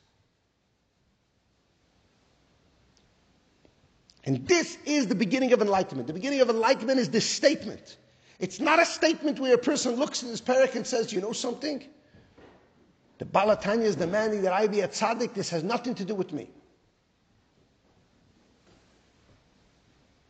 And 4.25 4.47
this 4.49 4.79
is 4.87 5.07
the 5.07 5.15
beginning 5.15 5.53
of 5.53 5.61
enlightenment. 5.61 6.07
The 6.07 6.15
beginning 6.15 6.41
of 6.41 6.49
enlightenment 6.49 6.99
is 6.99 7.11
this 7.11 7.29
statement. 7.29 7.99
It's 8.39 8.59
not 8.59 8.81
a 8.81 8.87
statement 8.87 9.39
where 9.39 9.55
a 9.55 9.59
person 9.59 9.97
looks 9.97 10.23
in 10.23 10.31
his 10.31 10.41
parak 10.41 10.75
and 10.75 10.87
says, 10.87 11.13
You 11.13 11.21
know 11.21 11.33
something? 11.33 11.85
The 13.19 13.25
Baal 13.25 13.57
HaTanya 13.57 13.83
is 13.83 13.97
demanding 13.97 14.43
that 14.43 14.53
I 14.53 14.67
be 14.67 14.81
a 14.81 14.89
tzaddik. 14.89 15.35
This 15.35 15.51
has 15.51 15.63
nothing 15.63 15.95
to 15.97 16.05
do 16.05 16.15
with 16.15 16.33
me. 16.33 16.51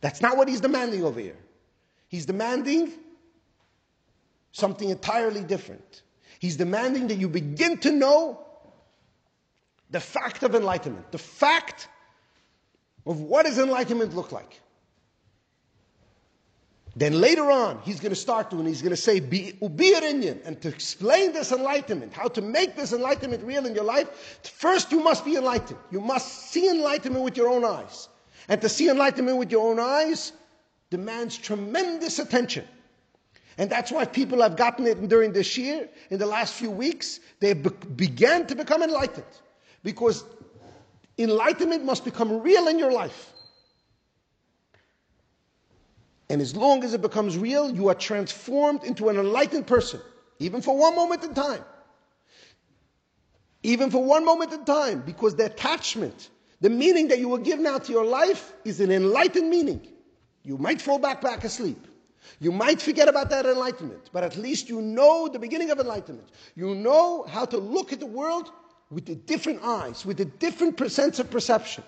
That's 0.01 0.21
not 0.21 0.37
what 0.37 0.47
he's 0.47 0.61
demanding 0.61 1.03
over 1.03 1.19
here. 1.19 1.37
He's 2.07 2.25
demanding 2.25 2.93
something 4.51 4.89
entirely 4.89 5.43
different. 5.43 6.03
He's 6.39 6.57
demanding 6.57 7.07
that 7.07 7.15
you 7.15 7.27
begin 7.27 7.77
to 7.79 7.91
know 7.91 8.45
the 9.89 9.99
fact 9.99 10.43
of 10.43 10.55
enlightenment, 10.55 11.11
the 11.11 11.17
fact 11.17 11.87
of 13.05 13.21
what 13.21 13.45
does 13.45 13.57
enlightenment 13.57 14.15
look 14.15 14.31
like. 14.31 14.61
Then 16.97 17.19
later 17.19 17.51
on, 17.51 17.81
he's 17.83 17.99
going 17.99 18.11
to 18.11 18.15
start 18.15 18.49
to, 18.51 18.57
and 18.57 18.67
he's 18.67 18.81
going 18.81 18.91
to 18.91 18.97
say, 18.97 19.19
be, 19.19 19.57
and 19.61 20.61
to 20.61 20.67
explain 20.69 21.33
this 21.33 21.51
enlightenment, 21.51 22.13
how 22.13 22.29
to 22.29 22.41
make 22.41 22.77
this 22.77 22.93
enlightenment 22.93 23.43
real 23.43 23.65
in 23.65 23.75
your 23.75 23.83
life, 23.83 24.39
first 24.43 24.93
you 24.93 25.01
must 25.03 25.25
be 25.25 25.35
enlightened. 25.35 25.79
You 25.91 25.99
must 25.99 26.51
see 26.51 26.69
enlightenment 26.69 27.25
with 27.25 27.35
your 27.35 27.49
own 27.49 27.65
eyes. 27.65 28.07
And 28.47 28.61
to 28.61 28.69
see 28.69 28.89
enlightenment 28.89 29.37
with 29.37 29.51
your 29.51 29.69
own 29.69 29.79
eyes 29.79 30.31
demands 30.89 31.37
tremendous 31.37 32.19
attention. 32.19 32.65
And 33.57 33.69
that's 33.69 33.91
why 33.91 34.05
people 34.05 34.41
have 34.41 34.57
gotten 34.57 34.85
it 34.85 35.07
during 35.07 35.31
this 35.31 35.57
year, 35.57 35.89
in 36.09 36.19
the 36.19 36.25
last 36.25 36.53
few 36.53 36.69
weeks, 36.69 37.19
they 37.39 37.53
be- 37.53 37.69
began 37.95 38.45
to 38.47 38.55
become 38.55 38.83
enlightened. 38.83 39.25
Because 39.81 40.25
Enlightenment 41.17 41.85
must 41.85 42.03
become 42.03 42.41
real 42.41 42.67
in 42.67 42.77
your 42.77 42.91
life. 42.91 43.31
And 46.29 46.41
as 46.41 46.55
long 46.55 46.83
as 46.83 46.93
it 46.93 47.01
becomes 47.01 47.37
real, 47.37 47.73
you 47.73 47.87
are 47.87 47.95
transformed 47.95 48.83
into 48.83 49.09
an 49.09 49.17
enlightened 49.17 49.67
person, 49.67 50.01
even 50.39 50.61
for 50.61 50.75
one 50.75 50.95
moment 50.95 51.23
in 51.23 51.33
time. 51.33 51.63
Even 53.63 53.89
for 53.89 54.03
one 54.03 54.25
moment 54.25 54.51
in 54.51 54.65
time, 54.65 55.01
because 55.05 55.35
the 55.35 55.45
attachment, 55.45 56.29
the 56.65 56.69
meaning 56.71 57.07
that 57.09 57.19
you 57.19 57.29
will 57.29 57.37
give 57.37 57.59
now 57.59 57.77
to 57.77 57.91
your 57.91 58.03
life 58.03 58.53
is 58.63 58.79
an 58.79 58.89
enlightened 58.89 59.51
meaning. 59.51 59.87
You 60.41 60.57
might 60.57 60.81
fall 60.81 60.97
back 60.97 61.21
back 61.21 61.43
asleep. 61.43 61.85
You 62.39 62.51
might 62.51 62.81
forget 62.81 63.07
about 63.07 63.29
that 63.29 63.45
enlightenment, 63.45 64.09
but 64.11 64.23
at 64.23 64.35
least 64.35 64.67
you 64.67 64.81
know 64.81 65.27
the 65.27 65.37
beginning 65.37 65.69
of 65.69 65.77
enlightenment. 65.77 66.27
You 66.55 66.73
know 66.73 67.23
how 67.29 67.45
to 67.45 67.59
look 67.59 67.93
at 67.93 67.99
the 67.99 68.07
world 68.07 68.49
with 68.89 69.05
the 69.05 69.13
different 69.13 69.61
eyes, 69.61 70.07
with 70.07 70.19
a 70.21 70.25
different 70.25 70.91
sense 70.91 71.19
of 71.19 71.29
perception. 71.29 71.83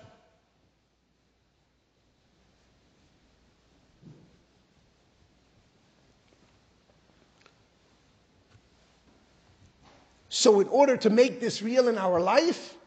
So, 10.28 10.60
in 10.60 10.68
order 10.68 10.96
to 10.96 11.10
make 11.10 11.40
this 11.40 11.62
real 11.62 11.88
in 11.88 11.98
our 11.98 12.20
life, 12.20 12.77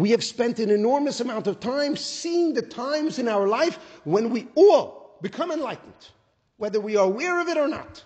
we 0.00 0.10
have 0.10 0.24
spent 0.24 0.58
an 0.58 0.70
enormous 0.70 1.20
amount 1.20 1.46
of 1.46 1.60
time 1.60 1.96
seeing 1.96 2.54
the 2.54 2.62
times 2.62 3.18
in 3.18 3.28
our 3.28 3.46
life 3.46 3.78
when 4.04 4.30
we 4.30 4.48
all 4.54 5.18
become 5.20 5.50
enlightened, 5.50 6.08
whether 6.56 6.80
we 6.80 6.96
are 6.96 7.04
aware 7.04 7.40
of 7.40 7.48
it 7.48 7.56
or 7.56 7.68
not. 7.68 8.02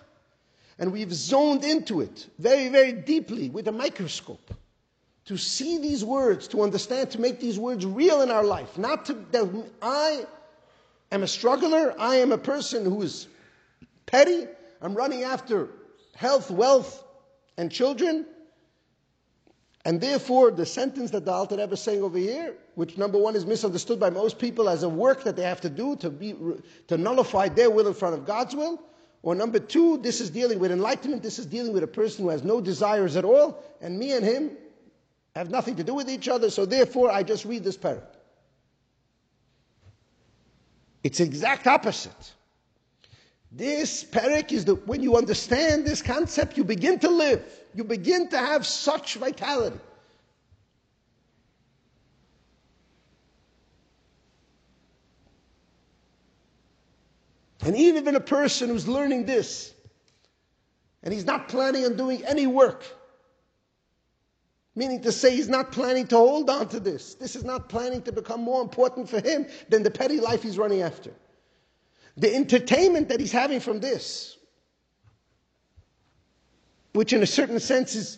And 0.77 0.91
we've 0.91 1.13
zoned 1.13 1.63
into 1.63 2.01
it 2.01 2.27
very, 2.37 2.67
very 2.67 2.91
deeply 2.91 3.49
with 3.49 3.67
a 3.67 3.71
microscope 3.71 4.53
to 5.25 5.37
see 5.37 5.77
these 5.77 6.03
words, 6.03 6.47
to 6.49 6.61
understand, 6.61 7.11
to 7.11 7.21
make 7.21 7.39
these 7.39 7.57
words 7.57 7.85
real 7.85 8.21
in 8.21 8.29
our 8.29 8.43
life. 8.43 8.77
Not 8.77 9.05
to, 9.05 9.13
that 9.31 9.65
I 9.81 10.25
am 11.11 11.23
a 11.23 11.27
struggler, 11.27 11.95
I 11.97 12.17
am 12.17 12.31
a 12.31 12.37
person 12.37 12.83
who 12.83 13.01
is 13.01 13.27
petty, 14.05 14.47
I'm 14.81 14.93
running 14.93 15.23
after 15.23 15.69
health, 16.15 16.51
wealth, 16.51 17.03
and 17.57 17.71
children. 17.71 18.25
And 19.85 20.01
therefore, 20.01 20.49
the 20.49 20.65
sentence 20.65 21.11
that 21.11 21.25
the 21.25 21.31
Alter 21.31 21.57
Rebbe 21.57 21.73
is 21.73 21.79
saying 21.79 22.01
over 22.01 22.17
here, 22.17 22.55
which 22.73 22.97
number 22.97 23.19
one 23.19 23.35
is 23.35 23.45
misunderstood 23.45 23.99
by 23.99 24.09
most 24.09 24.39
people 24.39 24.67
as 24.67 24.81
a 24.81 24.89
work 24.89 25.23
that 25.23 25.35
they 25.35 25.43
have 25.43 25.61
to 25.61 25.69
do 25.69 25.95
to, 25.97 26.09
be, 26.09 26.35
to 26.87 26.97
nullify 26.97 27.49
their 27.49 27.69
will 27.69 27.85
in 27.87 27.93
front 27.93 28.15
of 28.15 28.25
God's 28.25 28.55
will, 28.55 28.81
or 29.21 29.35
number 29.35 29.59
two, 29.59 29.97
this 29.97 30.21
is 30.21 30.31
dealing 30.31 30.57
with 30.57 30.71
enlightenment. 30.71 31.21
This 31.21 31.37
is 31.37 31.45
dealing 31.45 31.71
with 31.71 31.83
a 31.83 31.87
person 31.87 32.23
who 32.23 32.29
has 32.29 32.43
no 32.43 32.59
desires 32.61 33.15
at 33.15 33.25
all, 33.25 33.63
and 33.79 33.97
me 33.97 34.13
and 34.13 34.25
him 34.25 34.57
have 35.35 35.51
nothing 35.51 35.75
to 35.75 35.83
do 35.83 35.93
with 35.93 36.09
each 36.09 36.27
other, 36.27 36.49
so 36.49 36.65
therefore 36.65 37.11
I 37.11 37.21
just 37.21 37.45
read 37.45 37.63
this 37.63 37.77
parak. 37.77 38.07
It's 41.03 41.19
exact 41.19 41.67
opposite. 41.67 42.33
This 43.55 44.03
parak 44.03 44.51
is 44.51 44.65
the 44.65 44.75
when 44.75 45.01
you 45.01 45.15
understand 45.15 45.85
this 45.85 46.01
concept, 46.01 46.57
you 46.57 46.65
begin 46.65 46.99
to 46.99 47.09
live. 47.09 47.41
You 47.73 47.85
begin 47.85 48.27
to 48.29 48.37
have 48.37 48.65
such 48.65 49.15
vitality. 49.15 49.79
And 57.61 57.77
even 57.77 58.15
a 58.15 58.19
person 58.19 58.69
who's 58.69 58.89
learning 58.89 59.25
this, 59.25 59.73
and 61.01 61.13
he's 61.13 61.25
not 61.25 61.47
planning 61.47 61.85
on 61.85 61.95
doing 61.95 62.25
any 62.25 62.47
work, 62.47 62.83
meaning 64.75 65.01
to 65.03 65.13
say 65.13 65.33
he's 65.33 65.49
not 65.49 65.71
planning 65.71 66.05
to 66.07 66.17
hold 66.17 66.49
on 66.49 66.67
to 66.69 66.79
this, 66.81 67.15
this 67.15 67.37
is 67.37 67.45
not 67.45 67.69
planning 67.69 68.01
to 68.03 68.11
become 68.11 68.41
more 68.41 68.61
important 68.61 69.09
for 69.09 69.21
him 69.21 69.47
than 69.69 69.81
the 69.81 69.89
petty 69.89 70.19
life 70.19 70.43
he's 70.43 70.57
running 70.57 70.81
after. 70.81 71.11
The 72.17 72.33
entertainment 72.33 73.09
that 73.09 73.19
he's 73.19 73.31
having 73.31 73.59
from 73.59 73.79
this, 73.79 74.37
which 76.93 77.11
in 77.11 77.21
a 77.21 77.27
certain 77.27 77.59
sense 77.59 77.95
is, 77.95 78.17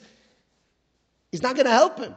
is 1.31 1.41
not 1.41 1.55
going 1.55 1.65
to 1.65 1.71
help 1.71 1.99
him. 1.99 2.13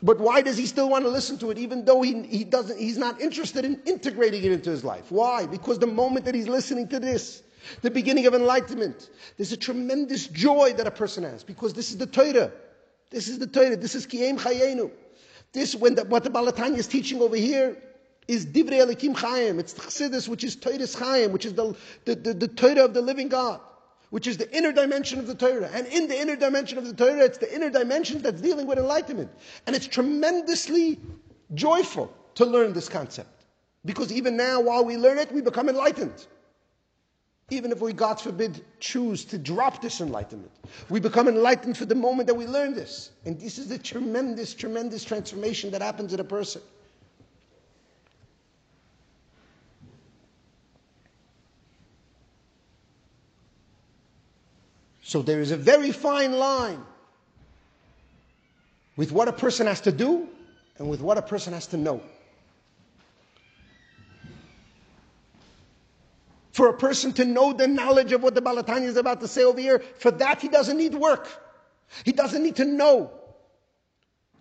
But 0.00 0.20
why 0.20 0.42
does 0.42 0.56
he 0.56 0.66
still 0.66 0.88
want 0.88 1.04
to 1.04 1.10
listen 1.10 1.38
to 1.38 1.50
it 1.50 1.58
even 1.58 1.84
though 1.84 2.02
he, 2.02 2.22
he 2.22 2.44
doesn't, 2.44 2.78
he's 2.78 2.98
not 2.98 3.20
interested 3.20 3.64
in 3.64 3.80
integrating 3.84 4.44
it 4.44 4.52
into 4.52 4.70
his 4.70 4.84
life? 4.84 5.10
Why? 5.10 5.46
Because 5.46 5.80
the 5.80 5.88
moment 5.88 6.24
that 6.26 6.36
he's 6.36 6.46
listening 6.46 6.86
to 6.88 7.00
this, 7.00 7.42
the 7.82 7.90
beginning 7.90 8.26
of 8.26 8.34
enlightenment, 8.34 9.10
there's 9.36 9.50
a 9.50 9.56
tremendous 9.56 10.28
joy 10.28 10.72
that 10.76 10.86
a 10.86 10.90
person 10.92 11.24
has 11.24 11.42
because 11.42 11.72
this 11.72 11.90
is 11.90 11.96
the 11.96 12.06
Torah. 12.06 12.52
This 13.10 13.26
is 13.26 13.40
the 13.40 13.46
Torah. 13.48 13.76
This 13.76 13.96
is 13.96 14.06
Kiyem 14.06 14.38
Chayenu. 14.38 14.92
This, 15.52 15.74
when 15.74 15.96
the, 15.96 16.04
what 16.04 16.22
the 16.22 16.30
Baal 16.30 16.46
HaTanya 16.46 16.76
is 16.76 16.86
teaching 16.86 17.20
over 17.20 17.36
here, 17.36 17.76
is 18.28 18.46
Divrei 18.46 18.84
Elikim 18.86 19.16
Chayim. 19.16 19.58
It's 19.58 19.72
the 19.72 19.80
Chassidus, 19.80 20.28
which 20.28 20.44
is 20.44 20.54
Torah's 20.54 20.94
Chayim, 20.94 21.32
which 21.32 21.46
is 21.46 21.54
the, 21.54 21.74
the, 22.04 22.14
the, 22.14 22.34
the 22.34 22.48
Torah 22.48 22.84
of 22.84 22.94
the 22.94 23.02
living 23.02 23.28
God. 23.28 23.60
which 24.10 24.26
is 24.26 24.36
the 24.38 24.56
inner 24.56 24.72
dimension 24.72 25.18
of 25.18 25.26
the 25.26 25.34
Torah. 25.34 25.68
And 25.72 25.86
in 25.86 26.08
the 26.08 26.18
inner 26.18 26.36
dimension 26.36 26.78
of 26.78 26.86
the 26.86 26.94
Torah, 26.94 27.24
it's 27.24 27.38
the 27.38 27.54
inner 27.54 27.70
dimension 27.70 28.22
that's 28.22 28.40
dealing 28.40 28.66
with 28.66 28.78
enlightenment. 28.78 29.30
And 29.66 29.76
it's 29.76 29.86
tremendously 29.86 30.98
joyful 31.54 32.12
to 32.36 32.46
learn 32.46 32.72
this 32.72 32.88
concept. 32.88 33.44
Because 33.84 34.12
even 34.12 34.36
now, 34.36 34.60
while 34.60 34.84
we 34.84 34.96
learn 34.96 35.18
it, 35.18 35.32
we 35.32 35.40
become 35.40 35.68
enlightened. 35.68 36.26
Even 37.50 37.72
if 37.72 37.80
we, 37.80 37.92
God 37.94 38.20
forbid, 38.20 38.62
choose 38.78 39.24
to 39.26 39.38
drop 39.38 39.80
this 39.80 40.02
enlightenment, 40.02 40.52
we 40.90 41.00
become 41.00 41.28
enlightened 41.28 41.78
for 41.78 41.86
the 41.86 41.94
moment 41.94 42.26
that 42.26 42.34
we 42.34 42.46
learn 42.46 42.74
this. 42.74 43.10
And 43.24 43.40
this 43.40 43.58
is 43.58 43.68
the 43.68 43.78
tremendous, 43.78 44.52
tremendous 44.52 45.02
transformation 45.02 45.70
that 45.70 45.80
happens 45.80 46.12
in 46.12 46.20
a 46.20 46.24
person. 46.24 46.60
So 55.08 55.22
there 55.22 55.40
is 55.40 55.52
a 55.52 55.56
very 55.56 55.90
fine 55.90 56.32
line 56.32 56.84
with 58.94 59.10
what 59.10 59.26
a 59.26 59.32
person 59.32 59.66
has 59.66 59.80
to 59.82 59.90
do 59.90 60.28
and 60.76 60.90
with 60.90 61.00
what 61.00 61.16
a 61.16 61.22
person 61.22 61.54
has 61.54 61.66
to 61.68 61.78
know. 61.78 62.02
For 66.52 66.68
a 66.68 66.76
person 66.76 67.14
to 67.14 67.24
know 67.24 67.54
the 67.54 67.66
knowledge 67.66 68.12
of 68.12 68.22
what 68.22 68.34
the 68.34 68.42
Baal 68.42 68.62
HaTanya 68.62 68.82
is 68.82 68.98
about 68.98 69.22
to 69.22 69.28
say 69.28 69.44
over 69.44 69.58
here, 69.58 69.78
for 69.98 70.10
that 70.10 70.42
he 70.42 70.48
doesn't 70.48 70.76
need 70.76 70.94
work. 70.94 71.26
He 72.04 72.12
doesn't 72.12 72.42
need 72.42 72.56
to 72.56 72.66
know 72.66 73.10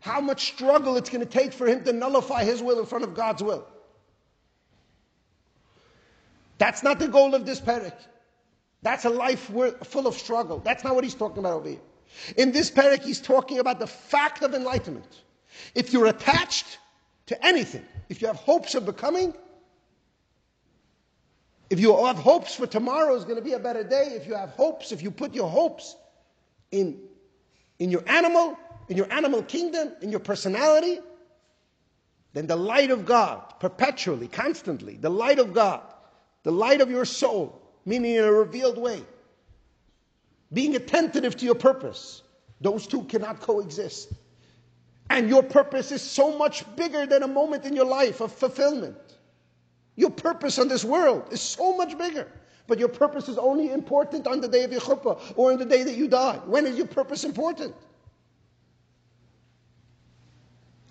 how 0.02 0.20
much 0.20 0.48
struggle 0.48 0.98
it's 0.98 1.10
going 1.10 1.26
to 1.26 1.32
take 1.32 1.54
for 1.54 1.66
him 1.66 1.86
to 1.86 1.94
nullify 1.94 2.44
his 2.44 2.62
will 2.62 2.80
in 2.80 2.86
front 2.86 3.06
of 3.06 3.14
God's 3.14 3.42
will. 3.42 3.66
That's 6.58 6.84
not 6.84 7.00
the 7.00 7.08
goal 7.08 7.36
of 7.36 7.46
this 7.46 7.62
parak. 7.62 7.96
That's 8.82 9.06
a 9.06 9.10
life 9.10 9.52
full 9.84 10.08
of 10.08 10.16
struggle. 10.16 10.60
That's 10.60 10.84
not 10.84 10.96
what 10.96 11.04
he's 11.04 11.16
talking 11.16 11.40
about 11.40 11.54
over 11.54 11.70
here. 11.70 11.80
In 12.38 12.52
this 12.52 12.72
parak, 12.72 13.04
he's 13.04 13.20
talking 13.20 13.60
about 13.60 13.80
the 13.80 13.88
fact 13.88 14.44
of 14.44 14.54
enlightenment. 14.54 15.22
If 15.76 15.94
you're 15.94 16.08
attached 16.08 16.78
to 17.28 17.46
anything, 17.46 17.86
if 18.10 18.22
you 18.22 18.28
have 18.28 18.38
hopes 18.38 18.76
of 18.76 18.86
becoming, 18.86 19.34
if 21.70 21.80
you 21.80 22.06
have 22.06 22.18
hopes 22.18 22.56
for 22.56 22.66
tomorrow 22.66 23.16
is 23.16 23.26
going 23.26 23.36
to 23.36 23.42
be 23.42 23.54
a 23.54 23.60
better 23.60 23.84
day, 23.84 24.14
if 24.14 24.26
you 24.26 24.36
have 24.36 24.52
hopes, 24.52 24.92
if 24.92 25.02
you 25.02 25.12
put 25.12 25.34
your 25.34 25.50
hopes 25.50 25.96
in, 26.72 27.00
in 27.80 27.92
your 27.92 28.04
animal, 28.08 28.58
in 28.88 28.96
your 28.96 29.12
animal 29.12 29.44
kingdom, 29.44 29.92
in 30.02 30.10
your 30.10 30.22
personality, 30.22 31.00
then 32.34 32.48
the 32.48 32.56
light 32.56 32.92
of 32.92 33.06
God, 33.06 33.56
perpetually, 33.60 34.28
constantly, 34.28 34.96
the 34.96 35.10
light 35.10 35.40
of 35.40 35.54
God, 35.54 35.82
the 36.44 36.52
light 36.52 36.80
of 36.80 36.90
your 36.90 37.04
soul, 37.04 37.67
meaning 37.88 38.16
in 38.16 38.24
a 38.26 38.32
revealed 38.32 38.78
way. 38.78 39.02
Being 40.52 40.76
attentive 40.76 41.38
to 41.38 41.46
your 41.46 41.56
purpose. 41.56 42.22
Those 42.60 42.86
two 42.86 43.04
cannot 43.04 43.40
coexist. 43.40 44.12
And 45.10 45.30
your 45.30 45.42
purpose 45.42 45.94
is 45.94 46.02
so 46.02 46.38
much 46.38 46.66
bigger 46.76 47.06
than 47.06 47.24
a 47.24 47.28
moment 47.28 47.64
in 47.64 47.74
your 47.74 47.86
life 47.86 48.20
of 48.20 48.34
fulfillment. 48.34 48.98
Your 49.96 50.10
purpose 50.10 50.60
on 50.60 50.68
this 50.68 50.84
world 50.84 51.30
is 51.32 51.42
so 51.42 51.78
much 51.78 51.98
bigger. 51.98 52.28
But 52.68 52.78
your 52.78 52.90
purpose 52.90 53.30
is 53.30 53.38
only 53.38 53.72
important 53.72 54.28
on 54.28 54.42
the 54.42 54.50
day 54.50 54.66
of 54.66 54.74
your 54.74 54.82
or 55.38 55.54
on 55.54 55.58
the 55.58 55.66
day 55.66 55.84
that 55.84 55.96
you 55.96 56.10
die. 56.10 56.42
When 56.46 56.66
is 56.66 56.78
your 56.78 56.88
purpose 56.88 57.24
important? 57.24 57.74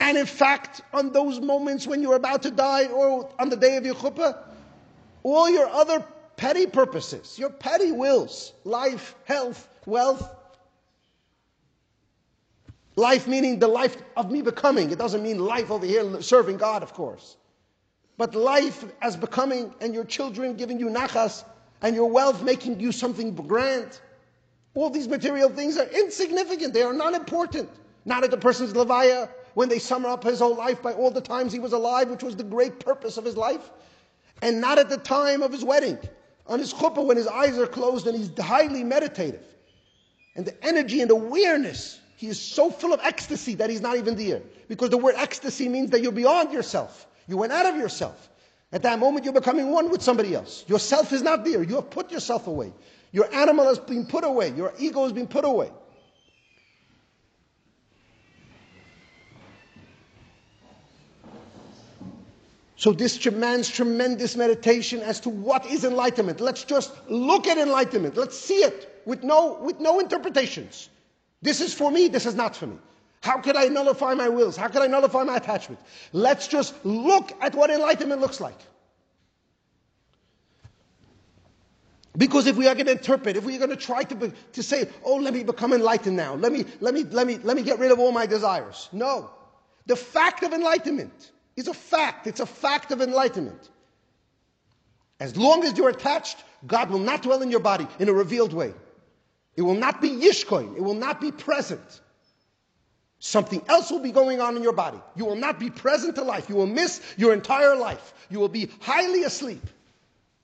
And 0.00 0.16
in 0.16 0.24
fact, 0.24 0.80
on 0.94 1.12
those 1.12 1.40
moments 1.40 1.86
when 1.86 2.00
you're 2.00 2.16
about 2.16 2.42
to 2.44 2.50
die 2.50 2.86
or 2.86 3.30
on 3.38 3.50
the 3.50 3.56
day 3.56 3.76
of 3.76 3.84
your 3.84 3.96
all 5.22 5.50
your 5.50 5.68
other 5.68 6.02
petty 6.36 6.66
purposes, 6.66 7.38
your 7.38 7.50
petty 7.50 7.92
wills, 7.92 8.52
life, 8.64 9.14
health, 9.24 9.68
wealth. 9.86 10.34
Life 12.96 13.26
meaning 13.26 13.58
the 13.58 13.68
life 13.68 13.96
of 14.16 14.30
me 14.30 14.40
becoming. 14.42 14.90
It 14.90 14.98
doesn't 14.98 15.22
mean 15.22 15.38
life 15.38 15.70
over 15.70 15.84
here 15.84 16.22
serving 16.22 16.56
God, 16.56 16.82
of 16.82 16.94
course. 16.94 17.36
But 18.16 18.34
life 18.34 18.84
as 19.02 19.16
becoming 19.16 19.74
and 19.80 19.92
your 19.92 20.04
children 20.04 20.56
giving 20.56 20.80
you 20.80 20.86
nachas 20.86 21.44
and 21.82 21.94
your 21.94 22.10
wealth 22.10 22.42
making 22.42 22.80
you 22.80 22.92
something 22.92 23.34
grand. 23.34 24.00
All 24.75 24.88
these 24.88 25.08
material 25.08 25.50
things 25.50 25.76
are 25.76 25.86
insignificant. 25.86 26.72
They 26.72 26.82
are 26.82 26.94
not 26.94 27.14
important. 27.14 27.68
Not 28.06 28.25
at 28.25 28.30
the 28.30 28.38
person's 28.38 28.72
levaya 28.72 29.28
when 29.54 29.68
they 29.68 29.78
sum 29.78 30.06
up 30.06 30.25
his 30.25 30.38
whole 30.38 30.56
life 30.56 30.82
by 30.82 30.92
all 30.92 31.10
the 31.10 31.20
times 31.20 31.52
he 31.52 31.58
was 31.58 31.72
alive, 31.72 32.08
which 32.08 32.22
was 32.22 32.36
the 32.36 32.44
great 32.44 32.80
purpose 32.80 33.16
of 33.18 33.25
his 33.25 33.36
life. 33.36 33.70
And 34.40 34.60
not 34.60 34.78
at 34.78 34.88
the 34.88 34.99
time 34.99 35.42
of 35.42 35.52
his 35.52 35.64
wedding 35.64 35.99
on 36.49 36.59
his 36.59 36.73
chuppah 36.73 37.04
when 37.04 37.17
his 37.17 37.26
eyes 37.26 37.59
are 37.59 37.67
closed 37.67 38.06
and 38.06 38.17
he's 38.17 38.30
highly 38.39 38.85
meditative. 38.85 39.43
And 40.35 40.45
the 40.47 40.65
energy 40.65 41.00
and 41.00 41.11
awareness, 41.11 41.99
he 42.17 42.28
is 42.28 42.41
so 42.41 42.71
full 42.71 42.93
of 42.93 43.00
ecstasy 43.02 43.54
that 43.56 43.71
he's 43.71 43.80
not 43.80 43.97
even 43.97 44.17
there. 44.17 44.43
Because 44.69 44.91
the 44.91 44.99
word 44.99 45.15
ecstasy 45.17 45.69
means 45.69 45.91
that 45.91 46.02
you're 46.02 46.13
beyond 46.13 46.52
yourself. 46.52 47.06
You 47.26 47.37
went 47.37 47.52
out 47.52 47.67
of 47.67 47.76
yourself. 47.76 48.28
At 48.73 48.82
that 48.82 48.99
moment, 48.99 49.25
you're 49.25 49.35
becoming 49.35 49.71
one 49.71 49.91
with 49.91 50.02
somebody 50.02 50.35
else. 50.35 50.65
Yourself 50.67 51.13
is 51.13 51.23
not 51.23 51.45
there. 51.45 51.63
You 51.63 51.76
have 51.76 51.91
put 51.91 52.11
yourself 52.11 52.47
away. 52.47 52.73
Your 53.13 53.32
animal 53.35 53.67
has 53.67 53.78
been 53.78 54.06
put 54.06 54.25
away. 54.25 54.50
Your 54.50 54.73
ego 54.78 55.04
has 55.04 55.13
been 55.13 55.28
put 55.28 55.45
away. 55.45 55.71
So 62.76 62.93
this 62.93 63.17
demands 63.17 63.71
tremendous 63.71 64.36
meditation 64.36 65.00
as 65.00 65.19
to 65.21 65.30
what 65.30 65.65
is 65.67 65.84
enlightenment. 65.84 66.41
Let's 66.41 66.62
just 66.62 66.93
look 67.08 67.47
at 67.47 67.56
enlightenment. 67.56 68.17
Let's 68.17 68.39
see 68.39 68.56
it 68.56 69.02
with 69.06 69.23
no, 69.25 69.58
with 69.62 69.80
no 69.80 69.99
interpretations. 69.99 70.91
This 71.41 71.62
is 71.62 71.73
for 71.73 71.91
me, 71.91 72.08
this 72.08 72.26
is 72.26 72.34
not 72.34 72.54
for 72.54 72.67
me. 72.67 72.76
How 73.23 73.39
could 73.41 73.56
I 73.56 73.69
nullify 73.69 74.12
my 74.15 74.28
wills? 74.28 74.56
How 74.56 74.69
could 74.69 74.82
I 74.82 74.86
nullify 74.89 75.25
my 75.25 75.36
attachment? 75.36 75.80
Let's 76.12 76.49
just 76.49 76.75
look 76.84 77.32
at 77.41 77.54
what 77.54 77.71
enlightenment 77.71 78.21
looks 78.21 78.41
like. 78.41 78.58
Because 82.17 82.47
if 82.47 82.56
we 82.56 82.67
are 82.69 82.75
going 82.75 82.86
to 82.86 82.93
interpret, 82.93 83.36
if 83.36 83.45
we 83.45 83.56
are 83.56 83.58
going 83.58 83.71
to 83.71 83.76
try 83.76 84.02
to, 84.02 84.15
be, 84.15 84.32
to 84.52 84.62
say, 84.62 84.89
oh, 85.04 85.17
let 85.17 85.34
me 85.34 85.43
become 85.45 85.73
enlightened 85.73 86.17
now, 86.17 86.34
let 86.34 86.52
me, 86.52 86.65
let, 86.80 86.95
me, 86.95 87.04
let, 87.04 87.26
me, 87.26 87.39
let 87.39 87.56
me 87.56 87.62
get 87.62 87.78
rid 87.78 87.91
of 87.91 87.99
all 87.99 88.12
my 88.12 88.26
desires. 88.26 88.89
No. 88.93 89.30
The 89.86 89.97
fact 89.97 90.43
of 90.43 90.52
enlightenment 90.52 91.32
is 91.56 91.69
a 91.69 91.75
fact. 91.75 92.26
It's 92.26 92.40
a 92.40 92.47
fact 92.47 92.92
of 92.92 93.00
enlightenment. 93.00 93.71
As 95.19 95.36
long 95.36 95.64
as 95.64 95.76
you're 95.78 95.88
attached, 95.88 96.36
God 96.66 96.90
will 96.90 96.99
not 96.99 97.23
dwell 97.23 97.42
in 97.42 97.50
your 97.50 97.60
body 97.60 97.86
in 97.99 98.08
a 98.08 98.12
revealed 98.12 98.52
way. 98.52 98.75
It 99.56 99.62
will 99.62 99.75
not 99.75 100.02
be 100.02 100.10
yishkoin. 100.10 100.76
It 100.76 100.82
will 100.82 100.95
not 100.95 101.21
be 101.21 101.32
present. 101.32 102.00
Something 103.19 103.62
else 103.69 103.90
will 103.90 104.00
be 104.00 104.12
going 104.12 104.40
on 104.42 104.56
in 104.56 104.62
your 104.62 104.75
body. 104.75 105.00
You 105.16 105.25
will 105.25 105.36
not 105.36 105.58
be 105.58 105.71
present 105.71 106.16
to 106.16 106.23
life. 106.23 106.50
You 106.50 106.56
will 106.56 106.66
miss 106.66 107.00
your 107.16 107.32
entire 107.32 107.75
life. 107.75 108.12
You 108.28 108.38
will 108.38 108.50
be 108.50 108.71
highly 108.80 109.25
asleep, 109.25 109.62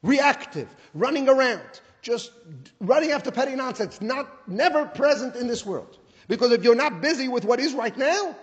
reactive, 0.02 0.68
running 0.94 1.28
around, 1.28 1.80
just 2.00 2.32
running 2.80 3.10
after 3.10 3.30
petty 3.30 3.54
nonsense, 3.54 4.00
not 4.00 4.48
never 4.48 4.86
present 4.86 5.36
in 5.36 5.46
this 5.46 5.66
world. 5.66 5.98
Because 6.28 6.50
if 6.52 6.64
you're 6.64 6.74
not 6.74 7.02
busy 7.02 7.28
with 7.28 7.44
what 7.44 7.60
is 7.60 7.74
right 7.74 7.96
now, 7.96 8.34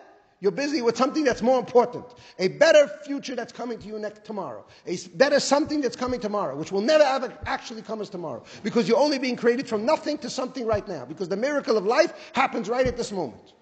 you're 0.42 0.54
busy 0.54 0.82
with 0.82 0.96
something 0.96 1.26
that's 1.26 1.42
more 1.42 1.60
important. 1.60 2.06
A 2.38 2.48
better 2.48 2.88
future 3.04 3.36
that's 3.36 3.52
coming 3.52 3.78
to 3.80 3.88
you 3.88 4.00
next 4.00 4.24
tomorrow. 4.24 4.66
A 4.86 4.98
better 5.16 5.40
something 5.40 5.82
that's 5.82 5.98
coming 5.98 6.20
tomorrow, 6.20 6.56
which 6.56 6.72
will 6.72 6.82
never 6.82 7.04
ever 7.04 7.38
actually 7.46 7.82
come 7.82 8.00
as 8.00 8.10
tomorrow. 8.10 8.44
Because 8.64 8.88
you're 8.88 8.98
only 8.98 9.20
being 9.20 9.36
created 9.36 9.68
from 9.68 9.86
nothing 9.86 10.18
to 10.20 10.30
something 10.30 10.66
right 10.66 10.88
now. 10.88 11.04
Because 11.04 11.28
the 11.28 11.36
miracle 11.36 11.78
of 11.78 11.86
life 11.86 12.32
happens 12.34 12.70
right 12.70 12.88
at 12.88 12.96
this 12.96 13.12
moment. 13.12 13.54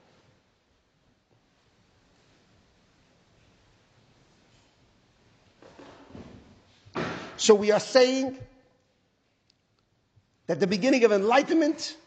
So 7.37 7.55
we 7.55 7.71
are 7.71 7.79
saying 7.79 8.37
that 10.45 10.59
the 10.59 10.67
beginning 10.67 11.03
of 11.05 11.11
enlightenment 11.11 11.97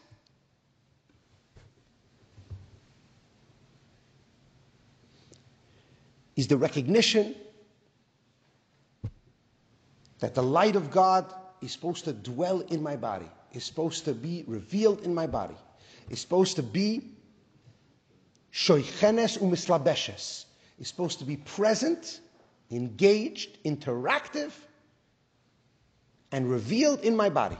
is 6.41 6.47
the 6.47 6.57
recognition 6.57 7.35
that 10.21 10.33
the 10.33 10.41
light 10.41 10.75
of 10.75 10.89
God 10.89 11.31
is 11.61 11.71
supposed 11.71 12.05
to 12.05 12.13
dwell 12.13 12.61
in 12.61 12.81
my 12.81 12.95
body, 12.95 13.29
is 13.53 13.63
supposed 13.63 14.05
to 14.05 14.13
be 14.15 14.43
revealed 14.47 15.01
in 15.01 15.13
my 15.13 15.27
body, 15.27 15.53
is 16.09 16.19
supposed 16.19 16.55
to 16.55 16.63
be 16.63 17.03
shoichenes 18.51 19.37
umislabeshes, 19.37 20.45
is 20.79 20.87
supposed 20.87 21.19
to 21.19 21.25
be 21.25 21.37
present, 21.37 22.21
engaged, 22.71 23.63
interactive, 23.63 24.51
and 26.31 26.49
revealed 26.49 27.01
in 27.01 27.15
my 27.15 27.29
body. 27.29 27.57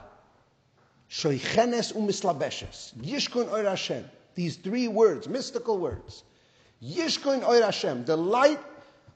Shoichenes 1.08 1.94
umislabeshes, 1.94 2.92
yishkun 2.94 3.48
oir 3.52 3.62
Hashem. 3.62 4.04
These 4.34 4.56
three 4.56 4.88
words, 4.88 5.28
mystical 5.28 5.78
words. 5.78 6.24
Yishkun 6.82 7.46
oir 7.46 7.62
Hashem, 7.62 8.06
the 8.06 8.16
light 8.16 8.58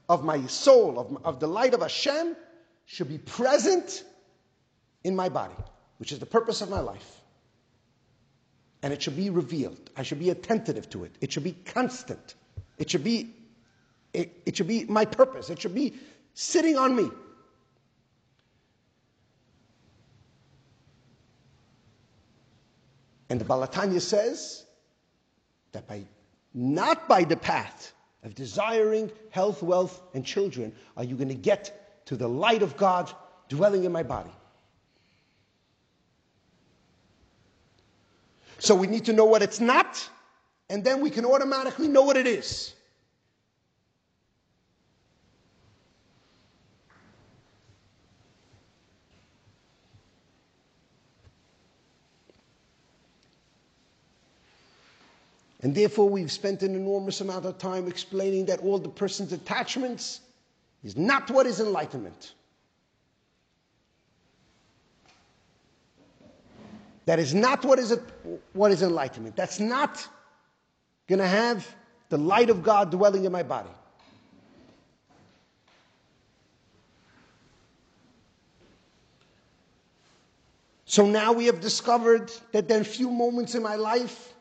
of 0.09 0.23
my 0.23 0.45
soul, 0.47 0.99
of, 0.99 1.25
of 1.25 1.39
the 1.39 1.47
light 1.47 1.73
of 1.73 1.81
Hashem, 1.81 2.35
should 2.85 3.09
be 3.09 3.17
present 3.17 4.03
in 5.03 5.15
my 5.15 5.29
body, 5.29 5.55
which 5.97 6.11
is 6.11 6.19
the 6.19 6.25
purpose 6.25 6.61
of 6.61 6.69
my 6.69 6.79
life. 6.79 7.21
And 8.83 8.93
it 8.93 9.01
should 9.01 9.17
be 9.17 9.29
revealed. 9.29 9.89
I 9.97 10.03
should 10.03 10.19
be 10.19 10.29
attentive 10.29 10.89
to 10.91 11.03
it. 11.03 11.15
It 11.19 11.31
should 11.31 11.43
be 11.43 11.53
constant. 11.65 12.35
It 12.77 12.89
should 12.89 13.03
be, 13.03 13.35
it, 14.13 14.41
it 14.45 14.55
should 14.55 14.67
be 14.67 14.85
my 14.85 15.03
purpose. 15.03 15.49
It 15.49 15.59
should 15.59 15.75
be 15.75 15.95
sitting 16.33 16.77
on 16.77 16.95
me. 16.95 17.09
And 23.29 23.41
the 23.41 23.45
Baal 23.45 23.67
HaTanya 23.67 23.99
says 23.99 24.65
that 25.73 25.87
by 25.87 26.03
not 26.53 27.07
by 27.09 27.23
the 27.23 27.35
path 27.35 27.93
of 28.27 28.35
desiring 28.35 29.09
health, 29.29 29.63
wealth, 29.63 30.01
and 30.13 30.25
children 30.25 30.73
are 30.97 31.03
you 31.05 31.15
going 31.15 31.29
to 31.29 31.33
get 31.33 32.05
to 32.05 32.17
the 32.17 32.27
light 32.27 32.61
of 32.61 32.75
God 32.75 33.09
dwelling 33.47 33.85
in 33.85 33.91
my 33.93 34.03
body. 34.03 34.29
So 38.59 38.75
we 38.75 38.87
need 38.87 39.05
to 39.05 39.13
know 39.13 39.23
what 39.23 39.41
it's 39.41 39.61
not, 39.61 40.09
and 40.69 40.83
then 40.83 40.99
we 40.99 41.09
can 41.09 41.25
automatically 41.25 41.87
know 41.87 42.01
what 42.01 42.17
it 42.17 42.27
is. 42.27 42.73
And 55.61 55.73
therefore, 55.73 56.07
we've 56.07 56.31
spent 56.31 56.61
an 56.61 56.75
enormous 56.75 57.21
amount 57.21 57.45
of 57.45 57.57
time 57.57 57.87
explaining 57.87 58.45
that 58.45 58.59
all 58.59 58.77
the 58.77 58.89
person's 58.89 59.33
attachments 59.33 60.21
is 60.83 60.95
not 60.95 61.31
what 61.31 61.47
is 61.47 61.59
enlightenment. 61.59 62.33
That 67.05 67.19
is 67.19 67.33
not 67.33 67.65
what 67.65 67.79
is, 67.79 67.97
what 68.53 68.71
is 68.71 68.83
enlightenment. 68.83 69.35
That's 69.35 69.59
not 69.59 70.05
going 71.07 71.19
to 71.19 71.27
have 71.27 71.65
the 72.09 72.17
light 72.17 72.49
of 72.49 72.61
God 72.61 72.91
dwelling 72.91 73.25
in 73.25 73.31
my 73.31 73.43
body. 73.43 73.69
So 80.85 81.05
now 81.05 81.31
we 81.33 81.45
have 81.45 81.59
discovered 81.59 82.31
that 82.51 82.67
there 82.67 82.79
are 82.79 82.83
few 82.83 83.09
moments 83.09 83.55
in 83.55 83.63
my 83.63 83.75
life 83.75 84.33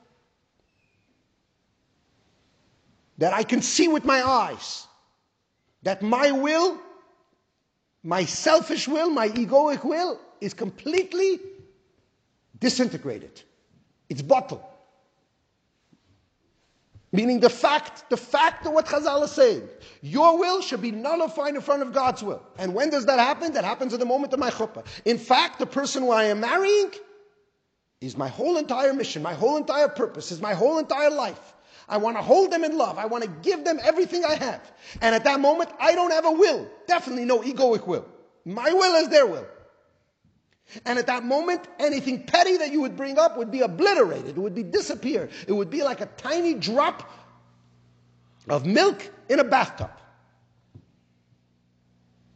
that 3.18 3.32
I 3.32 3.42
can 3.42 3.62
see 3.62 3.88
with 3.88 4.04
my 4.04 4.22
eyes 4.22 4.86
that 5.82 6.02
my 6.02 6.30
will, 6.30 6.78
my 8.02 8.24
selfish 8.24 8.88
will, 8.88 9.10
my 9.10 9.28
egoic 9.28 9.84
will 9.84 10.20
is 10.40 10.54
completely 10.54 11.40
disintegrated. 12.58 13.42
It's 14.08 14.22
bottled. 14.22 14.62
Meaning 17.12 17.40
the 17.40 17.48
fact, 17.48 18.10
the 18.10 18.16
fact 18.16 18.66
of 18.66 18.72
what 18.72 18.86
Chazal 18.86 19.22
is 19.22 19.30
saying. 19.30 19.66
Your 20.02 20.38
will 20.38 20.60
should 20.60 20.82
be 20.82 20.90
nullified 20.90 21.54
in 21.54 21.60
front 21.60 21.82
of 21.82 21.92
God's 21.92 22.22
will. 22.22 22.42
And 22.58 22.74
when 22.74 22.90
does 22.90 23.06
that 23.06 23.18
happen? 23.18 23.52
That 23.52 23.64
happens 23.64 23.94
at 23.94 24.00
the 24.00 24.06
moment 24.06 24.32
of 24.32 24.38
my 24.38 24.50
chuppah. 24.50 24.84
In 25.04 25.16
fact, 25.16 25.58
the 25.58 25.66
person 25.66 26.02
who 26.02 26.10
I 26.10 26.24
am 26.24 26.40
marrying 26.40 26.90
is 28.00 28.16
my 28.16 28.28
whole 28.28 28.58
entire 28.58 28.92
mission, 28.92 29.22
my 29.22 29.34
whole 29.34 29.56
entire 29.56 29.88
purpose, 29.88 30.30
is 30.30 30.42
my 30.42 30.52
whole 30.52 30.78
entire 30.78 31.10
life. 31.10 31.54
I 31.88 31.98
want 31.98 32.16
to 32.16 32.22
hold 32.22 32.50
them 32.50 32.64
in 32.64 32.76
love. 32.76 32.98
I 32.98 33.06
want 33.06 33.24
to 33.24 33.30
give 33.42 33.64
them 33.64 33.78
everything 33.82 34.24
I 34.24 34.34
have. 34.34 34.72
And 35.00 35.14
at 35.14 35.24
that 35.24 35.40
moment, 35.40 35.70
I 35.78 35.94
don't 35.94 36.10
have 36.10 36.24
a 36.24 36.32
will. 36.32 36.68
Definitely 36.88 37.24
no 37.24 37.40
egoic 37.40 37.86
will. 37.86 38.06
My 38.44 38.72
will 38.72 38.94
is 39.02 39.08
their 39.08 39.26
will. 39.26 39.46
And 40.84 40.98
at 40.98 41.06
that 41.06 41.24
moment, 41.24 41.62
anything 41.78 42.24
petty 42.24 42.56
that 42.56 42.72
you 42.72 42.80
would 42.80 42.96
bring 42.96 43.18
up 43.18 43.36
would 43.38 43.52
be 43.52 43.60
obliterated. 43.60 44.30
It 44.30 44.38
would 44.38 44.54
be 44.54 44.64
disappear. 44.64 45.28
It 45.46 45.52
would 45.52 45.70
be 45.70 45.84
like 45.84 46.00
a 46.00 46.06
tiny 46.06 46.54
drop 46.54 47.08
of 48.48 48.66
milk 48.66 49.08
in 49.28 49.38
a 49.38 49.44
bathtub. 49.44 49.90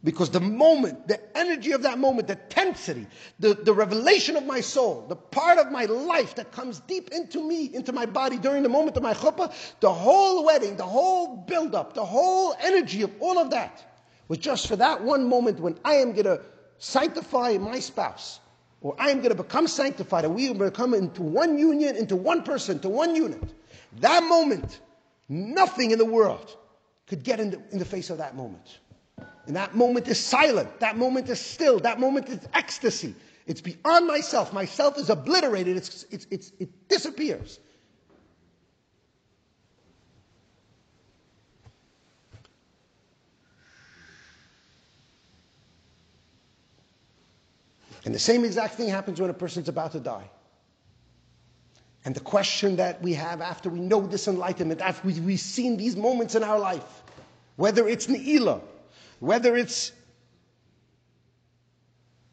Because 0.03 0.31
the 0.31 0.39
moment, 0.39 1.07
the 1.07 1.19
energy 1.37 1.73
of 1.73 1.83
that 1.83 1.99
moment, 1.99 2.27
the 2.27 2.35
tensity, 2.35 3.05
the, 3.39 3.53
the 3.53 3.73
revelation 3.73 4.35
of 4.35 4.45
my 4.45 4.59
soul, 4.59 5.05
the 5.07 5.15
part 5.15 5.59
of 5.59 5.71
my 5.71 5.85
life 5.85 6.33
that 6.35 6.51
comes 6.51 6.79
deep 6.81 7.11
into 7.11 7.47
me, 7.47 7.65
into 7.73 7.93
my 7.93 8.07
body 8.07 8.37
during 8.37 8.63
the 8.63 8.69
moment 8.69 8.97
of 8.97 9.03
my 9.03 9.13
chuppah, 9.13 9.53
the 9.79 9.93
whole 9.93 10.43
wedding, 10.43 10.75
the 10.75 10.83
whole 10.83 11.37
build-up, 11.37 11.93
the 11.93 12.05
whole 12.05 12.55
energy 12.61 13.03
of 13.03 13.11
all 13.19 13.37
of 13.37 13.51
that 13.51 14.01
was 14.27 14.39
just 14.39 14.67
for 14.67 14.75
that 14.77 15.03
one 15.03 15.27
moment 15.27 15.59
when 15.59 15.77
I 15.85 15.95
am 15.95 16.13
going 16.13 16.23
to 16.23 16.41
sanctify 16.79 17.57
my 17.59 17.79
spouse, 17.79 18.39
or 18.79 18.95
I 18.97 19.11
am 19.11 19.17
going 19.17 19.35
to 19.35 19.43
become 19.43 19.67
sanctified, 19.67 20.25
and 20.25 20.33
we 20.33 20.49
will 20.49 20.69
become 20.69 20.95
into 20.95 21.21
one 21.21 21.59
union, 21.59 21.95
into 21.95 22.15
one 22.15 22.41
person, 22.41 22.79
to 22.79 22.89
one 22.89 23.15
unit. 23.15 23.43
That 23.99 24.23
moment, 24.23 24.79
nothing 25.29 25.91
in 25.91 25.99
the 25.99 26.05
world 26.05 26.57
could 27.05 27.23
get 27.23 27.39
in 27.39 27.51
the, 27.51 27.61
in 27.71 27.77
the 27.77 27.85
face 27.85 28.09
of 28.09 28.17
that 28.17 28.35
moment. 28.35 28.79
And 29.47 29.55
that 29.55 29.75
moment 29.75 30.07
is 30.07 30.19
silent. 30.19 30.79
That 30.79 30.97
moment 30.97 31.29
is 31.29 31.39
still. 31.39 31.79
That 31.79 31.99
moment 31.99 32.29
is 32.29 32.39
ecstasy. 32.53 33.15
It's 33.47 33.61
beyond 33.61 34.07
myself. 34.07 34.53
Myself 34.53 34.97
is 34.97 35.09
obliterated. 35.09 35.77
It's, 35.77 36.05
it's, 36.11 36.27
it's, 36.29 36.51
it 36.59 36.87
disappears. 36.87 37.59
And 48.05 48.15
the 48.15 48.19
same 48.19 48.45
exact 48.45 48.75
thing 48.75 48.89
happens 48.89 49.21
when 49.21 49.29
a 49.29 49.33
person's 49.33 49.69
about 49.69 49.91
to 49.91 49.99
die. 49.99 50.29
And 52.03 52.15
the 52.15 52.19
question 52.19 52.77
that 52.77 53.01
we 53.01 53.13
have 53.13 53.41
after 53.41 53.69
we 53.69 53.79
know 53.79 54.07
this 54.07 54.27
enlightenment, 54.27 54.81
after 54.81 55.07
we've 55.07 55.39
seen 55.39 55.77
these 55.77 55.95
moments 55.95 56.33
in 56.33 56.43
our 56.43 56.57
life, 56.57 57.03
whether 57.57 57.87
it's 57.87 58.07
Ne'ilah, 58.07 58.61
whether 59.21 59.55
it's 59.55 59.91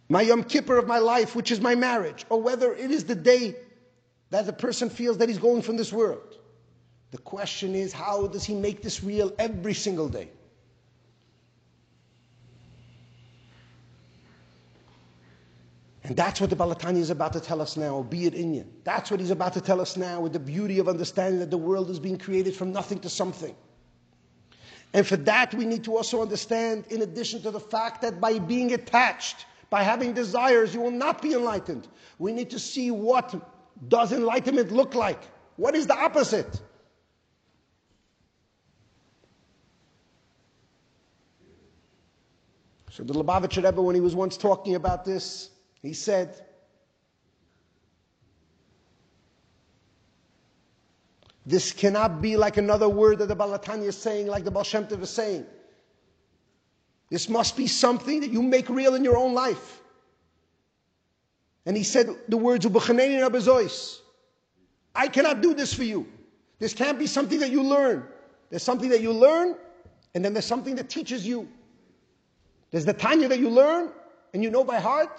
my 0.09 0.23
Yom 0.23 0.43
Kippur 0.43 0.79
of 0.79 0.87
my 0.87 0.99
life, 0.99 1.37
which 1.37 1.51
is 1.53 1.61
my 1.61 1.75
marriage, 1.75 2.25
or 2.31 2.41
whether 2.41 2.73
it 2.73 2.91
is 2.91 3.05
the 3.05 3.15
day 3.15 3.55
that 4.31 4.47
the 4.47 4.55
person 4.55 4.89
feels 4.89 5.19
that 5.19 5.29
he's 5.29 5.39
going 5.39 5.61
from 5.61 5.77
this 5.77 5.93
world. 5.93 6.39
The 7.11 7.19
question 7.19 7.75
is, 7.75 7.93
how 7.93 8.27
does 8.27 8.43
he 8.43 8.55
make 8.55 8.81
this 8.81 9.05
real 9.05 9.33
every 9.39 9.75
single 9.75 10.09
day? 10.09 10.31
And 16.05 16.17
that's 16.17 16.41
what 16.41 16.49
the 16.49 16.57
Baal 16.57 16.75
HaTanya 16.75 17.01
is 17.01 17.11
about 17.11 17.35
to 17.35 17.41
tell 17.41 17.61
us 17.61 17.77
now, 17.77 18.03
be 18.03 18.25
it 18.25 18.33
Inyan. 18.33 18.65
That's 18.85 19.11
what 19.11 19.21
he's 19.21 19.31
about 19.31 19.53
to 19.53 19.61
tell 19.61 19.79
us 19.79 19.99
now 19.99 20.23
with 20.23 20.33
the 20.33 20.39
beauty 20.39 20.79
of 20.79 20.89
understanding 20.89 21.39
that 21.41 21.51
the 21.51 21.59
world 21.59 21.91
is 21.91 21.99
being 21.99 22.17
created 22.17 22.57
from 22.57 22.73
nothing 22.73 22.99
to 23.01 23.11
something. 23.11 23.55
And 24.95 25.07
for 25.07 25.17
that, 25.19 25.53
we 25.55 25.67
need 25.67 25.85
to 25.85 25.97
also 25.97 26.23
understand, 26.23 26.85
in 26.89 27.03
addition 27.03 27.43
to 27.43 27.51
the 27.51 27.61
fact 27.61 28.01
that 28.03 28.21
by 28.21 28.39
being 28.39 28.73
attached, 28.73 29.47
by 29.71 29.83
having 29.83 30.15
desires, 30.15 30.75
you 30.75 30.81
will 30.81 30.91
not 30.91 31.21
be 31.21 31.35
enlightened. 31.35 31.89
We 32.19 32.33
need 32.33 32.51
to 32.51 32.59
see 32.59 32.91
what 32.91 33.35
does 33.89 34.13
enlightenment 34.13 34.73
look 34.73 34.95
like. 34.95 35.21
What 35.57 35.75
is 35.75 35.87
the 35.87 35.97
opposite? 35.97 36.61
So 42.91 43.05
the 43.05 43.15
Lubavitcher 43.15 43.63
Rebbe, 43.63 43.81
when 43.81 43.95
he 43.95 44.01
was 44.01 44.17
once 44.17 44.37
talking 44.37 44.75
about 44.75 45.05
this, 45.05 45.51
he 45.83 45.93
said, 45.93 46.45
This 51.49 51.73
cannot 51.73 52.21
be 52.21 52.37
like 52.37 52.59
another 52.59 52.91
word 52.91 53.21
that 53.21 53.29
the 53.29 53.35
Baal 53.35 53.59
HaTanya 53.59 53.85
is 53.85 53.97
saying, 53.97 54.27
like 54.27 54.45
the 54.45 54.51
Baal 54.51 54.65
is 54.65 55.09
saying. 55.09 55.47
This 57.09 57.31
must 57.31 57.57
be 57.57 57.67
something 57.67 58.21
that 58.21 58.31
you 58.31 58.43
make 58.43 58.69
real 58.69 58.95
in 58.95 59.03
your 59.03 59.17
own 59.17 59.33
life. 59.33 59.81
And 61.65 61.75
he 61.75 61.85
said 61.85 62.11
the 62.29 62.37
words 62.37 62.67
of 62.67 62.77
I 64.95 65.09
cannot 65.09 65.41
do 65.41 65.55
this 65.55 65.73
for 65.73 65.85
you. 65.85 66.07
This 66.59 66.75
can't 66.75 66.99
be 66.99 67.07
something 67.07 67.41
that 67.41 67.51
you 67.51 67.63
learn. 67.63 68.07
There's 68.51 68.63
something 68.63 68.91
that 68.91 69.01
you 69.01 69.13
learn, 69.13 69.57
and 70.15 70.23
then 70.23 70.35
there's 70.35 70.45
something 70.45 70.75
that 70.75 70.91
teaches 70.91 71.27
you. 71.27 71.49
There's 72.71 72.85
the 72.85 72.93
Tanya 72.93 73.27
that 73.27 73.39
you 73.39 73.49
learn, 73.49 73.91
and 74.35 74.43
you 74.43 74.51
know 74.51 74.65
by 74.65 74.81
heart, 74.81 75.19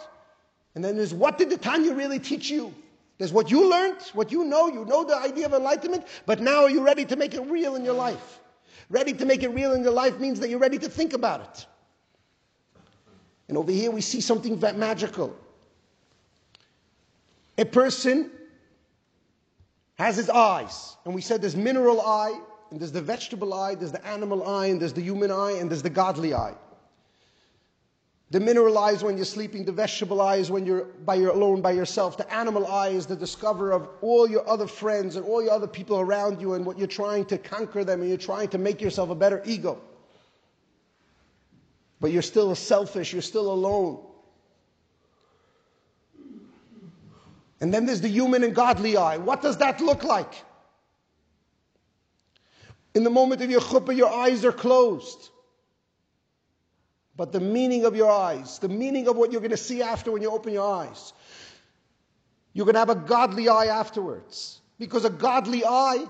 and 0.76 0.86
then 0.86 0.96
there's 0.96 1.12
what 1.12 1.40
did 1.40 1.50
the 1.50 1.58
Tanya 1.58 1.96
really 1.96 2.20
teach 2.20 2.52
you? 2.52 2.72
There's 3.20 3.34
what 3.34 3.52
you 3.52 3.70
learned, 3.70 4.02
what 4.14 4.32
you 4.32 4.46
know, 4.46 4.70
you 4.70 4.86
know 4.86 5.04
the 5.04 5.16
idea 5.16 5.46
of 5.46 5.54
enlightenment, 5.54 6.06
but 6.26 6.40
now 6.40 6.64
are 6.64 6.70
you 6.70 6.82
ready 6.82 7.04
to 7.04 7.18
make 7.18 7.34
it 7.34 7.42
real 7.42 7.76
in 7.76 7.84
your 7.84 7.94
life? 7.94 8.40
Ready 8.90 9.14
to 9.14 9.26
make 9.26 9.44
it 9.44 9.50
real 9.50 9.74
in 9.74 9.84
your 9.84 9.92
life 9.92 10.20
means 10.20 10.40
that 10.40 10.50
you're 10.50 10.58
ready 10.58 10.80
to 10.80 10.90
think 10.90 11.14
about 11.14 11.42
it. 11.42 11.66
And 13.50 13.58
over 13.58 13.74
here 13.74 13.92
we 13.92 14.00
see 14.00 14.22
something 14.22 14.58
magical. 14.60 15.36
A 17.58 17.66
person 17.66 18.32
has 19.96 20.16
his 20.16 20.30
eyes, 20.30 20.96
and 21.04 21.14
we 21.14 21.22
said 21.22 21.42
there's 21.42 21.58
mineral 21.58 22.00
eye, 22.00 22.40
and 22.72 22.80
there's 22.80 22.94
the 22.94 23.02
vegetable 23.02 23.54
eye, 23.54 23.76
there's 23.76 23.92
the 23.92 24.08
animal 24.08 24.48
eye, 24.48 24.68
and 24.68 24.80
there's 24.80 24.94
the 24.94 25.02
human 25.02 25.30
eye, 25.30 25.58
and 25.60 25.70
there's 25.70 25.84
the 25.84 25.90
godly 25.90 26.34
eye. 26.34 26.56
The 28.32 28.40
mineral 28.40 28.78
eye 28.78 28.92
is 28.92 29.04
when 29.04 29.16
you're 29.16 29.26
sleeping, 29.26 29.66
the 29.66 29.72
vegetable 29.72 30.22
eye 30.22 30.36
is 30.36 30.52
when 30.52 30.64
you're 30.64 30.84
by 30.84 31.16
your 31.16 31.32
alone 31.32 31.62
by 31.62 31.72
yourself. 31.72 32.16
The 32.16 32.32
animal 32.32 32.68
eye 32.68 32.90
is 32.90 33.08
the 33.08 33.16
discover 33.16 33.72
of 33.72 33.90
all 34.02 34.30
your 34.30 34.48
other 34.48 34.68
friends 34.68 35.16
and 35.16 35.26
all 35.26 35.42
your 35.42 35.52
other 35.52 35.68
people 35.68 36.00
around 36.00 36.40
you 36.40 36.54
and 36.54 36.64
what 36.64 36.78
you're 36.78 36.88
trying 36.88 37.26
to 37.26 37.40
conquer 37.40 37.84
them 37.84 38.02
and 38.02 38.10
you're 38.10 38.20
trying 38.20 38.50
to 38.50 38.60
make 38.60 38.82
yourself 38.82 39.10
a 39.10 39.16
better 39.16 39.42
ego. 39.46 39.82
But 42.00 42.12
you're 42.12 42.22
still 42.22 42.54
selfish, 42.54 43.14
you're 43.14 43.24
still 43.24 43.52
alone. 43.52 44.06
And 47.62 47.74
then 47.74 47.88
there's 47.88 48.02
the 48.02 48.10
human 48.10 48.44
and 48.44 48.54
godly 48.54 48.96
eye. 48.96 49.18
What 49.18 49.42
does 49.42 49.58
that 49.58 49.82
look 49.82 50.04
like? 50.04 50.34
In 52.94 53.04
the 53.04 53.10
moment 53.10 53.42
of 53.42 53.50
your 53.50 53.60
chuppah, 53.60 53.96
your 53.96 54.10
eyes 54.10 54.46
are 54.46 54.52
closed. 54.52 55.30
But 57.20 57.34
the 57.34 57.42
meaning 57.42 57.84
of 57.84 57.98
your 57.98 58.10
eyes, 58.10 58.60
the 58.60 58.70
meaning 58.70 59.10
of 59.10 59.18
what 59.18 59.34
you're 59.34 59.42
going 59.42 59.52
to 59.52 59.58
see 59.58 59.82
after 59.82 60.10
when 60.10 60.22
you 60.22 60.32
open 60.32 60.54
your 60.54 60.74
eyes, 60.74 61.12
you're 62.54 62.66
going 62.66 62.76
to 62.76 62.80
have 62.80 62.90
a 62.90 62.96
godly 62.96 63.50
eye 63.50 63.66
afterwards. 63.66 64.62
Because 64.80 65.04
a 65.04 65.10
godly 65.10 65.66
eye, 65.66 66.06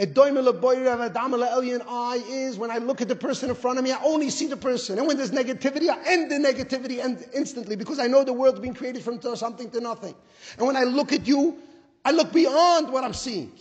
a 0.00 0.06
elyon 0.08 1.84
eye 1.88 2.24
is 2.28 2.58
when 2.58 2.72
I 2.72 2.78
look 2.78 3.00
at 3.00 3.06
the 3.06 3.14
person 3.14 3.50
in 3.50 3.54
front 3.54 3.78
of 3.78 3.84
me, 3.84 3.92
I 3.92 4.02
only 4.02 4.30
see 4.30 4.48
the 4.48 4.56
person. 4.56 4.98
And 4.98 5.06
when 5.06 5.16
there's 5.16 5.30
negativity, 5.30 5.88
I 5.88 6.02
end 6.04 6.28
the 6.28 6.38
negativity 6.38 6.98
instantly 7.32 7.76
because 7.76 8.00
I 8.00 8.08
know 8.08 8.24
the 8.24 8.32
world's 8.32 8.58
been 8.58 8.74
created 8.74 9.04
from 9.04 9.20
something 9.36 9.70
to 9.70 9.80
nothing. 9.80 10.16
And 10.58 10.66
when 10.66 10.76
I 10.76 10.82
look 10.82 11.12
at 11.12 11.24
you, 11.24 11.56
I 12.04 12.10
look 12.10 12.32
beyond 12.32 12.92
what 12.92 13.04
I'm 13.04 13.14
seeing. 13.14 13.52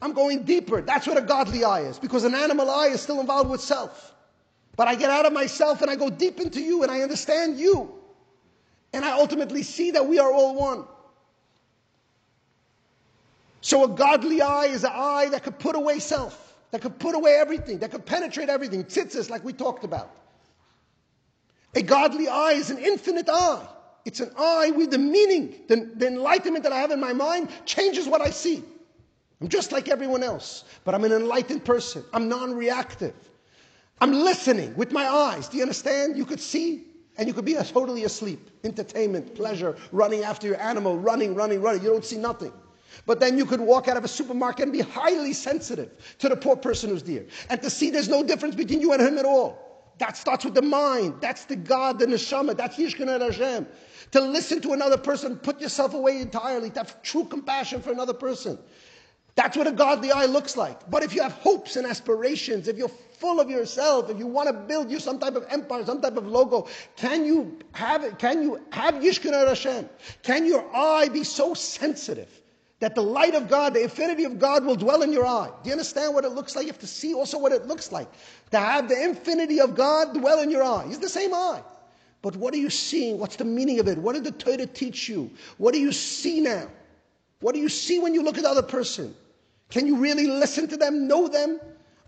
I'm 0.00 0.12
going 0.12 0.44
deeper. 0.44 0.80
That's 0.80 1.08
what 1.08 1.18
a 1.18 1.22
godly 1.22 1.64
eye 1.64 1.80
is. 1.80 1.98
Because 1.98 2.22
an 2.22 2.36
animal 2.36 2.70
eye 2.70 2.90
is 2.92 3.00
still 3.00 3.18
involved 3.18 3.50
with 3.50 3.60
self. 3.60 4.11
But 4.76 4.88
I 4.88 4.94
get 4.94 5.10
out 5.10 5.26
of 5.26 5.32
myself 5.32 5.82
and 5.82 5.90
I 5.90 5.96
go 5.96 6.08
deep 6.08 6.40
into 6.40 6.60
you 6.60 6.82
and 6.82 6.90
I 6.90 7.02
understand 7.02 7.58
you. 7.58 7.92
And 8.92 9.04
I 9.04 9.12
ultimately 9.12 9.62
see 9.62 9.90
that 9.92 10.06
we 10.06 10.18
are 10.18 10.32
all 10.32 10.54
one. 10.54 10.84
So 13.60 13.84
a 13.84 13.88
godly 13.88 14.42
eye 14.42 14.66
is 14.66 14.84
an 14.84 14.90
eye 14.92 15.28
that 15.30 15.44
could 15.44 15.58
put 15.58 15.76
away 15.76 15.98
self, 15.98 16.56
that 16.72 16.80
could 16.80 16.98
put 16.98 17.14
away 17.14 17.36
everything, 17.36 17.78
that 17.78 17.90
could 17.90 18.04
penetrate 18.04 18.48
everything. 18.48 18.84
Tzitzis, 18.84 19.30
like 19.30 19.44
we 19.44 19.52
talked 19.52 19.84
about. 19.84 20.10
A 21.74 21.82
godly 21.82 22.28
eye 22.28 22.52
is 22.52 22.70
an 22.70 22.78
infinite 22.78 23.28
eye. 23.28 23.66
It's 24.04 24.20
an 24.20 24.32
eye 24.36 24.72
with 24.74 24.90
the 24.90 24.98
meaning, 24.98 25.54
the, 25.68 25.88
the 25.94 26.08
enlightenment 26.08 26.64
that 26.64 26.72
I 26.72 26.78
have 26.78 26.90
in 26.90 26.98
my 26.98 27.12
mind 27.12 27.50
changes 27.64 28.08
what 28.08 28.20
I 28.20 28.30
see. 28.30 28.64
I'm 29.40 29.48
just 29.48 29.70
like 29.70 29.88
everyone 29.88 30.22
else, 30.22 30.64
but 30.84 30.94
I'm 30.94 31.04
an 31.04 31.12
enlightened 31.12 31.64
person. 31.64 32.04
I'm 32.12 32.28
non 32.28 32.52
reactive. 32.54 33.14
I'm 34.02 34.12
listening 34.12 34.74
with 34.74 34.90
my 34.90 35.06
eyes. 35.06 35.48
Do 35.48 35.58
you 35.58 35.62
understand? 35.62 36.16
You 36.16 36.24
could 36.24 36.40
see 36.40 36.86
and 37.18 37.28
you 37.28 37.32
could 37.32 37.44
be 37.44 37.54
totally 37.54 38.02
asleep. 38.02 38.50
Entertainment, 38.64 39.36
pleasure, 39.36 39.76
running 39.92 40.24
after 40.24 40.48
your 40.48 40.60
animal, 40.60 40.98
running, 40.98 41.36
running, 41.36 41.62
running. 41.62 41.84
You 41.84 41.90
don't 41.90 42.04
see 42.04 42.18
nothing. 42.18 42.52
But 43.06 43.20
then 43.20 43.38
you 43.38 43.46
could 43.46 43.60
walk 43.60 43.86
out 43.86 43.96
of 43.96 44.04
a 44.04 44.08
supermarket 44.08 44.64
and 44.64 44.72
be 44.72 44.80
highly 44.80 45.32
sensitive 45.32 45.92
to 46.18 46.28
the 46.28 46.34
poor 46.34 46.56
person 46.56 46.90
who's 46.90 47.04
there. 47.04 47.26
And 47.48 47.62
to 47.62 47.70
see 47.70 47.90
there's 47.90 48.08
no 48.08 48.24
difference 48.24 48.56
between 48.56 48.80
you 48.80 48.92
and 48.92 49.00
him 49.00 49.18
at 49.18 49.24
all. 49.24 49.94
That 49.98 50.16
starts 50.16 50.44
with 50.44 50.54
the 50.54 50.62
mind. 50.62 51.20
That's 51.20 51.44
the 51.44 51.54
God, 51.54 52.00
the 52.00 52.06
neshama. 52.06 52.56
That's 52.56 52.76
Yishkan 52.76 53.20
Hashem. 53.20 53.68
To 54.10 54.20
listen 54.20 54.60
to 54.62 54.72
another 54.72 54.98
person, 54.98 55.36
put 55.36 55.60
yourself 55.60 55.94
away 55.94 56.20
entirely. 56.20 56.70
To 56.70 56.80
have 56.80 57.00
true 57.04 57.24
compassion 57.24 57.80
for 57.80 57.92
another 57.92 58.14
person. 58.14 58.58
That's 59.34 59.56
what 59.56 59.66
a 59.66 59.72
godly 59.72 60.10
eye 60.10 60.26
looks 60.26 60.56
like. 60.56 60.90
But 60.90 61.02
if 61.02 61.14
you 61.14 61.22
have 61.22 61.32
hopes 61.32 61.76
and 61.76 61.86
aspirations, 61.86 62.68
if 62.68 62.76
you're 62.76 62.88
full 62.88 63.40
of 63.40 63.48
yourself, 63.48 64.10
if 64.10 64.18
you 64.18 64.26
want 64.26 64.48
to 64.48 64.52
build 64.52 64.90
you 64.90 65.00
some 65.00 65.18
type 65.18 65.36
of 65.36 65.46
empire, 65.48 65.84
some 65.86 66.02
type 66.02 66.16
of 66.16 66.26
logo, 66.26 66.68
can 66.96 67.24
you 67.24 67.58
have? 67.72 68.18
Can 68.18 68.42
you 68.42 68.60
have 68.70 68.96
Yishkan 68.96 69.32
Hashem? 69.32 69.88
Can 70.22 70.44
your 70.44 70.64
eye 70.74 71.08
be 71.08 71.24
so 71.24 71.54
sensitive 71.54 72.28
that 72.80 72.94
the 72.94 73.02
light 73.02 73.34
of 73.34 73.48
God, 73.48 73.72
the 73.72 73.82
infinity 73.84 74.24
of 74.24 74.38
God 74.38 74.66
will 74.66 74.76
dwell 74.76 75.02
in 75.02 75.12
your 75.12 75.24
eye? 75.24 75.50
Do 75.62 75.68
you 75.68 75.72
understand 75.72 76.12
what 76.12 76.24
it 76.24 76.32
looks 76.32 76.54
like? 76.54 76.66
You 76.66 76.72
have 76.72 76.80
to 76.80 76.86
see 76.86 77.14
also 77.14 77.38
what 77.38 77.52
it 77.52 77.66
looks 77.66 77.90
like. 77.90 78.08
To 78.50 78.58
have 78.58 78.88
the 78.88 79.02
infinity 79.02 79.60
of 79.60 79.74
God 79.74 80.12
dwell 80.12 80.40
in 80.40 80.50
your 80.50 80.62
eye. 80.62 80.84
It's 80.88 80.98
the 80.98 81.08
same 81.08 81.32
eye. 81.32 81.62
But 82.20 82.36
what 82.36 82.52
are 82.54 82.58
you 82.58 82.70
seeing? 82.70 83.18
What's 83.18 83.36
the 83.36 83.44
meaning 83.44 83.80
of 83.80 83.88
it? 83.88 83.98
What 83.98 84.14
did 84.14 84.24
the 84.24 84.32
Torah 84.32 84.66
teach 84.66 85.08
you? 85.08 85.30
What 85.56 85.72
do 85.72 85.80
you 85.80 85.90
see 85.90 86.40
now? 86.40 86.68
What 87.40 87.54
do 87.54 87.60
you 87.60 87.68
see 87.68 87.98
when 87.98 88.14
you 88.14 88.22
look 88.22 88.36
at 88.36 88.44
the 88.44 88.50
other 88.50 88.62
person? 88.62 89.14
Can 89.72 89.86
you 89.86 89.96
really 89.96 90.26
listen 90.26 90.68
to 90.68 90.76
them, 90.76 91.08
know 91.08 91.28
them? 91.28 91.58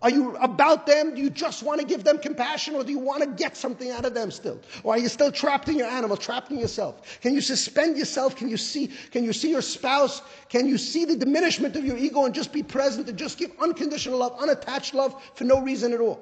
Are 0.03 0.09
you 0.11 0.35
about 0.35 0.85
them? 0.85 1.15
Do 1.15 1.21
you 1.21 1.31
just 1.31 1.63
want 1.63 1.81
to 1.81 1.87
give 1.87 2.03
them 2.03 2.19
compassion 2.19 2.75
or 2.75 2.83
do 2.83 2.91
you 2.91 2.99
want 2.99 3.23
to 3.23 3.27
get 3.43 3.57
something 3.57 3.89
out 3.89 4.05
of 4.05 4.13
them 4.13 4.29
still? 4.29 4.61
Or 4.83 4.93
are 4.93 4.99
you 4.99 5.07
still 5.09 5.31
trapped 5.31 5.67
in 5.67 5.75
your 5.75 5.87
animal, 5.87 6.15
trapped 6.15 6.51
in 6.51 6.59
yourself? 6.59 7.19
Can 7.21 7.33
you 7.33 7.41
suspend 7.41 7.97
yourself? 7.97 8.35
Can 8.35 8.49
you 8.49 8.57
see, 8.57 8.91
can 9.09 9.23
you 9.23 9.33
see 9.33 9.49
your 9.49 9.63
spouse? 9.63 10.21
Can 10.47 10.67
you 10.67 10.77
see 10.77 11.05
the 11.05 11.15
diminishment 11.15 11.75
of 11.75 11.83
your 11.83 11.97
ego 11.97 12.25
and 12.25 12.35
just 12.35 12.53
be 12.53 12.61
present 12.61 13.09
and 13.09 13.17
just 13.17 13.39
give 13.39 13.51
unconditional 13.59 14.19
love, 14.19 14.35
unattached 14.39 14.93
love 14.93 15.19
for 15.33 15.45
no 15.45 15.59
reason 15.59 15.91
at 15.91 15.99
all? 15.99 16.21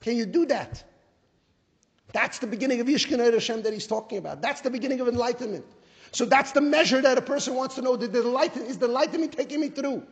Can 0.00 0.16
you 0.16 0.26
do 0.26 0.46
that? 0.46 0.84
That's 2.12 2.38
the 2.38 2.46
beginning 2.46 2.80
of 2.80 2.86
Yishkin 2.86 3.18
Hashem 3.18 3.62
that 3.62 3.72
he's 3.72 3.88
talking 3.88 4.18
about. 4.18 4.42
That's 4.42 4.60
the 4.60 4.70
beginning 4.70 5.00
of 5.00 5.08
enlightenment. 5.08 5.64
So 6.12 6.24
that's 6.24 6.52
the 6.52 6.60
measure 6.60 7.02
that 7.02 7.18
a 7.18 7.22
person 7.22 7.56
wants 7.56 7.74
to 7.74 7.82
know. 7.82 7.96
Did 7.96 8.12
the 8.12 8.22
light, 8.22 8.56
is 8.56 8.78
the 8.78 8.86
enlightenment 8.86 9.32
taking 9.32 9.58
me 9.60 9.70
through? 9.70 10.06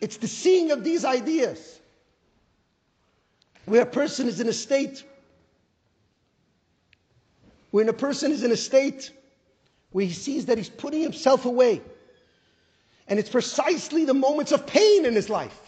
It's 0.00 0.16
the 0.16 0.28
seeing 0.28 0.70
of 0.70 0.84
these 0.84 1.04
ideas. 1.04 1.80
Where 3.64 3.82
a 3.82 3.86
person 3.86 4.28
is 4.28 4.40
in 4.40 4.48
a 4.48 4.52
state, 4.52 5.04
when 7.70 7.88
a 7.88 7.92
person 7.92 8.32
is 8.32 8.42
in 8.42 8.50
a 8.50 8.56
state 8.56 9.10
where 9.90 10.06
he 10.06 10.12
sees 10.12 10.46
that 10.46 10.58
he's 10.58 10.68
putting 10.68 11.02
himself 11.02 11.44
away. 11.44 11.82
And 13.08 13.18
it's 13.18 13.30
precisely 13.30 14.04
the 14.04 14.14
moments 14.14 14.52
of 14.52 14.66
pain 14.66 15.06
in 15.06 15.14
his 15.14 15.30
life 15.30 15.58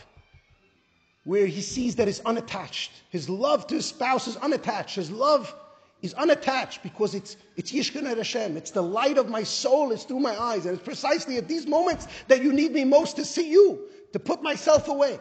where 1.25 1.47
he 1.47 1.61
sees 1.61 1.97
that 1.97 2.07
he's 2.07 2.21
unattached. 2.21 2.91
His 3.11 3.29
love 3.29 3.67
to 3.69 3.77
his 3.77 3.87
spouse 3.87 4.29
is 4.29 4.37
unattached. 4.37 4.97
His 4.97 5.11
love 5.11 5.55
is 6.03 6.15
unattached 6.15 6.83
because 6.83 7.15
it's, 7.15 7.37
it's 7.57 7.73
Yishkan 7.73 8.05
Hashem. 8.05 8.57
It's 8.57 8.71
the 8.71 8.83
light 8.83 9.19
of 9.19 9.29
my 9.29 9.43
soul 9.43 9.93
is 9.93 10.05
through 10.05 10.21
my 10.21 10.39
eyes. 10.39 10.67
And 10.67 10.75
it's 10.75 10.85
precisely 10.85 11.37
at 11.37 11.49
these 11.49 11.67
moments 11.67 12.09
that 12.29 12.43
you 12.43 12.53
need 12.53 12.73
me 12.73 12.85
most 12.85 13.17
to 13.17 13.25
see 13.25 13.51
you 13.51 13.87
to 14.13 14.19
put 14.19 14.43
myself 14.43 14.89
away. 14.89 15.19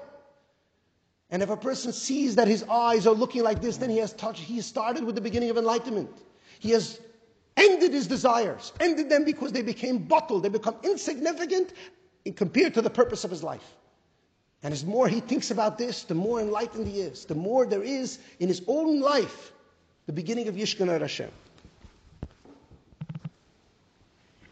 And 1.31 1.43
if 1.43 1.49
a 1.49 1.57
person 1.57 1.91
sees 1.93 2.35
that 2.35 2.47
his 2.47 2.63
eyes 2.63 3.05
are 3.05 3.13
looking 3.13 3.43
like 3.43 3.61
this, 3.61 3.77
then 3.77 3.89
he 3.89 3.97
has 3.97 4.13
touched, 4.13 4.41
he 4.41 4.61
started 4.61 5.03
with 5.03 5.15
the 5.15 5.21
beginning 5.21 5.49
of 5.49 5.57
enlightenment. 5.57 6.09
He 6.59 6.71
has 6.71 6.99
ended 7.55 7.93
his 7.93 8.07
desires, 8.07 8.73
ended 8.79 9.09
them 9.09 9.25
because 9.25 9.51
they 9.51 9.61
became 9.61 9.99
bottled, 9.99 10.43
they 10.43 10.49
become 10.49 10.75
insignificant 10.83 11.73
compared 12.35 12.73
to 12.73 12.81
the 12.81 12.89
purpose 12.89 13.23
of 13.23 13.31
his 13.31 13.43
life. 13.43 13.75
And 14.63 14.73
as 14.73 14.83
more 14.83 15.07
he 15.07 15.19
thinks 15.19 15.51
about 15.51 15.77
this, 15.77 16.03
the 16.03 16.15
more 16.15 16.41
enlightened 16.41 16.87
he 16.87 17.01
is, 17.01 17.25
the 17.25 17.35
more 17.35 17.65
there 17.65 17.83
is 17.83 18.19
in 18.39 18.47
his 18.47 18.61
own 18.67 18.99
life 18.99 19.53
the 20.05 20.13
beginning 20.13 20.47
of 20.47 20.55
Yishkan 20.55 20.87
Hashem. 20.87 21.29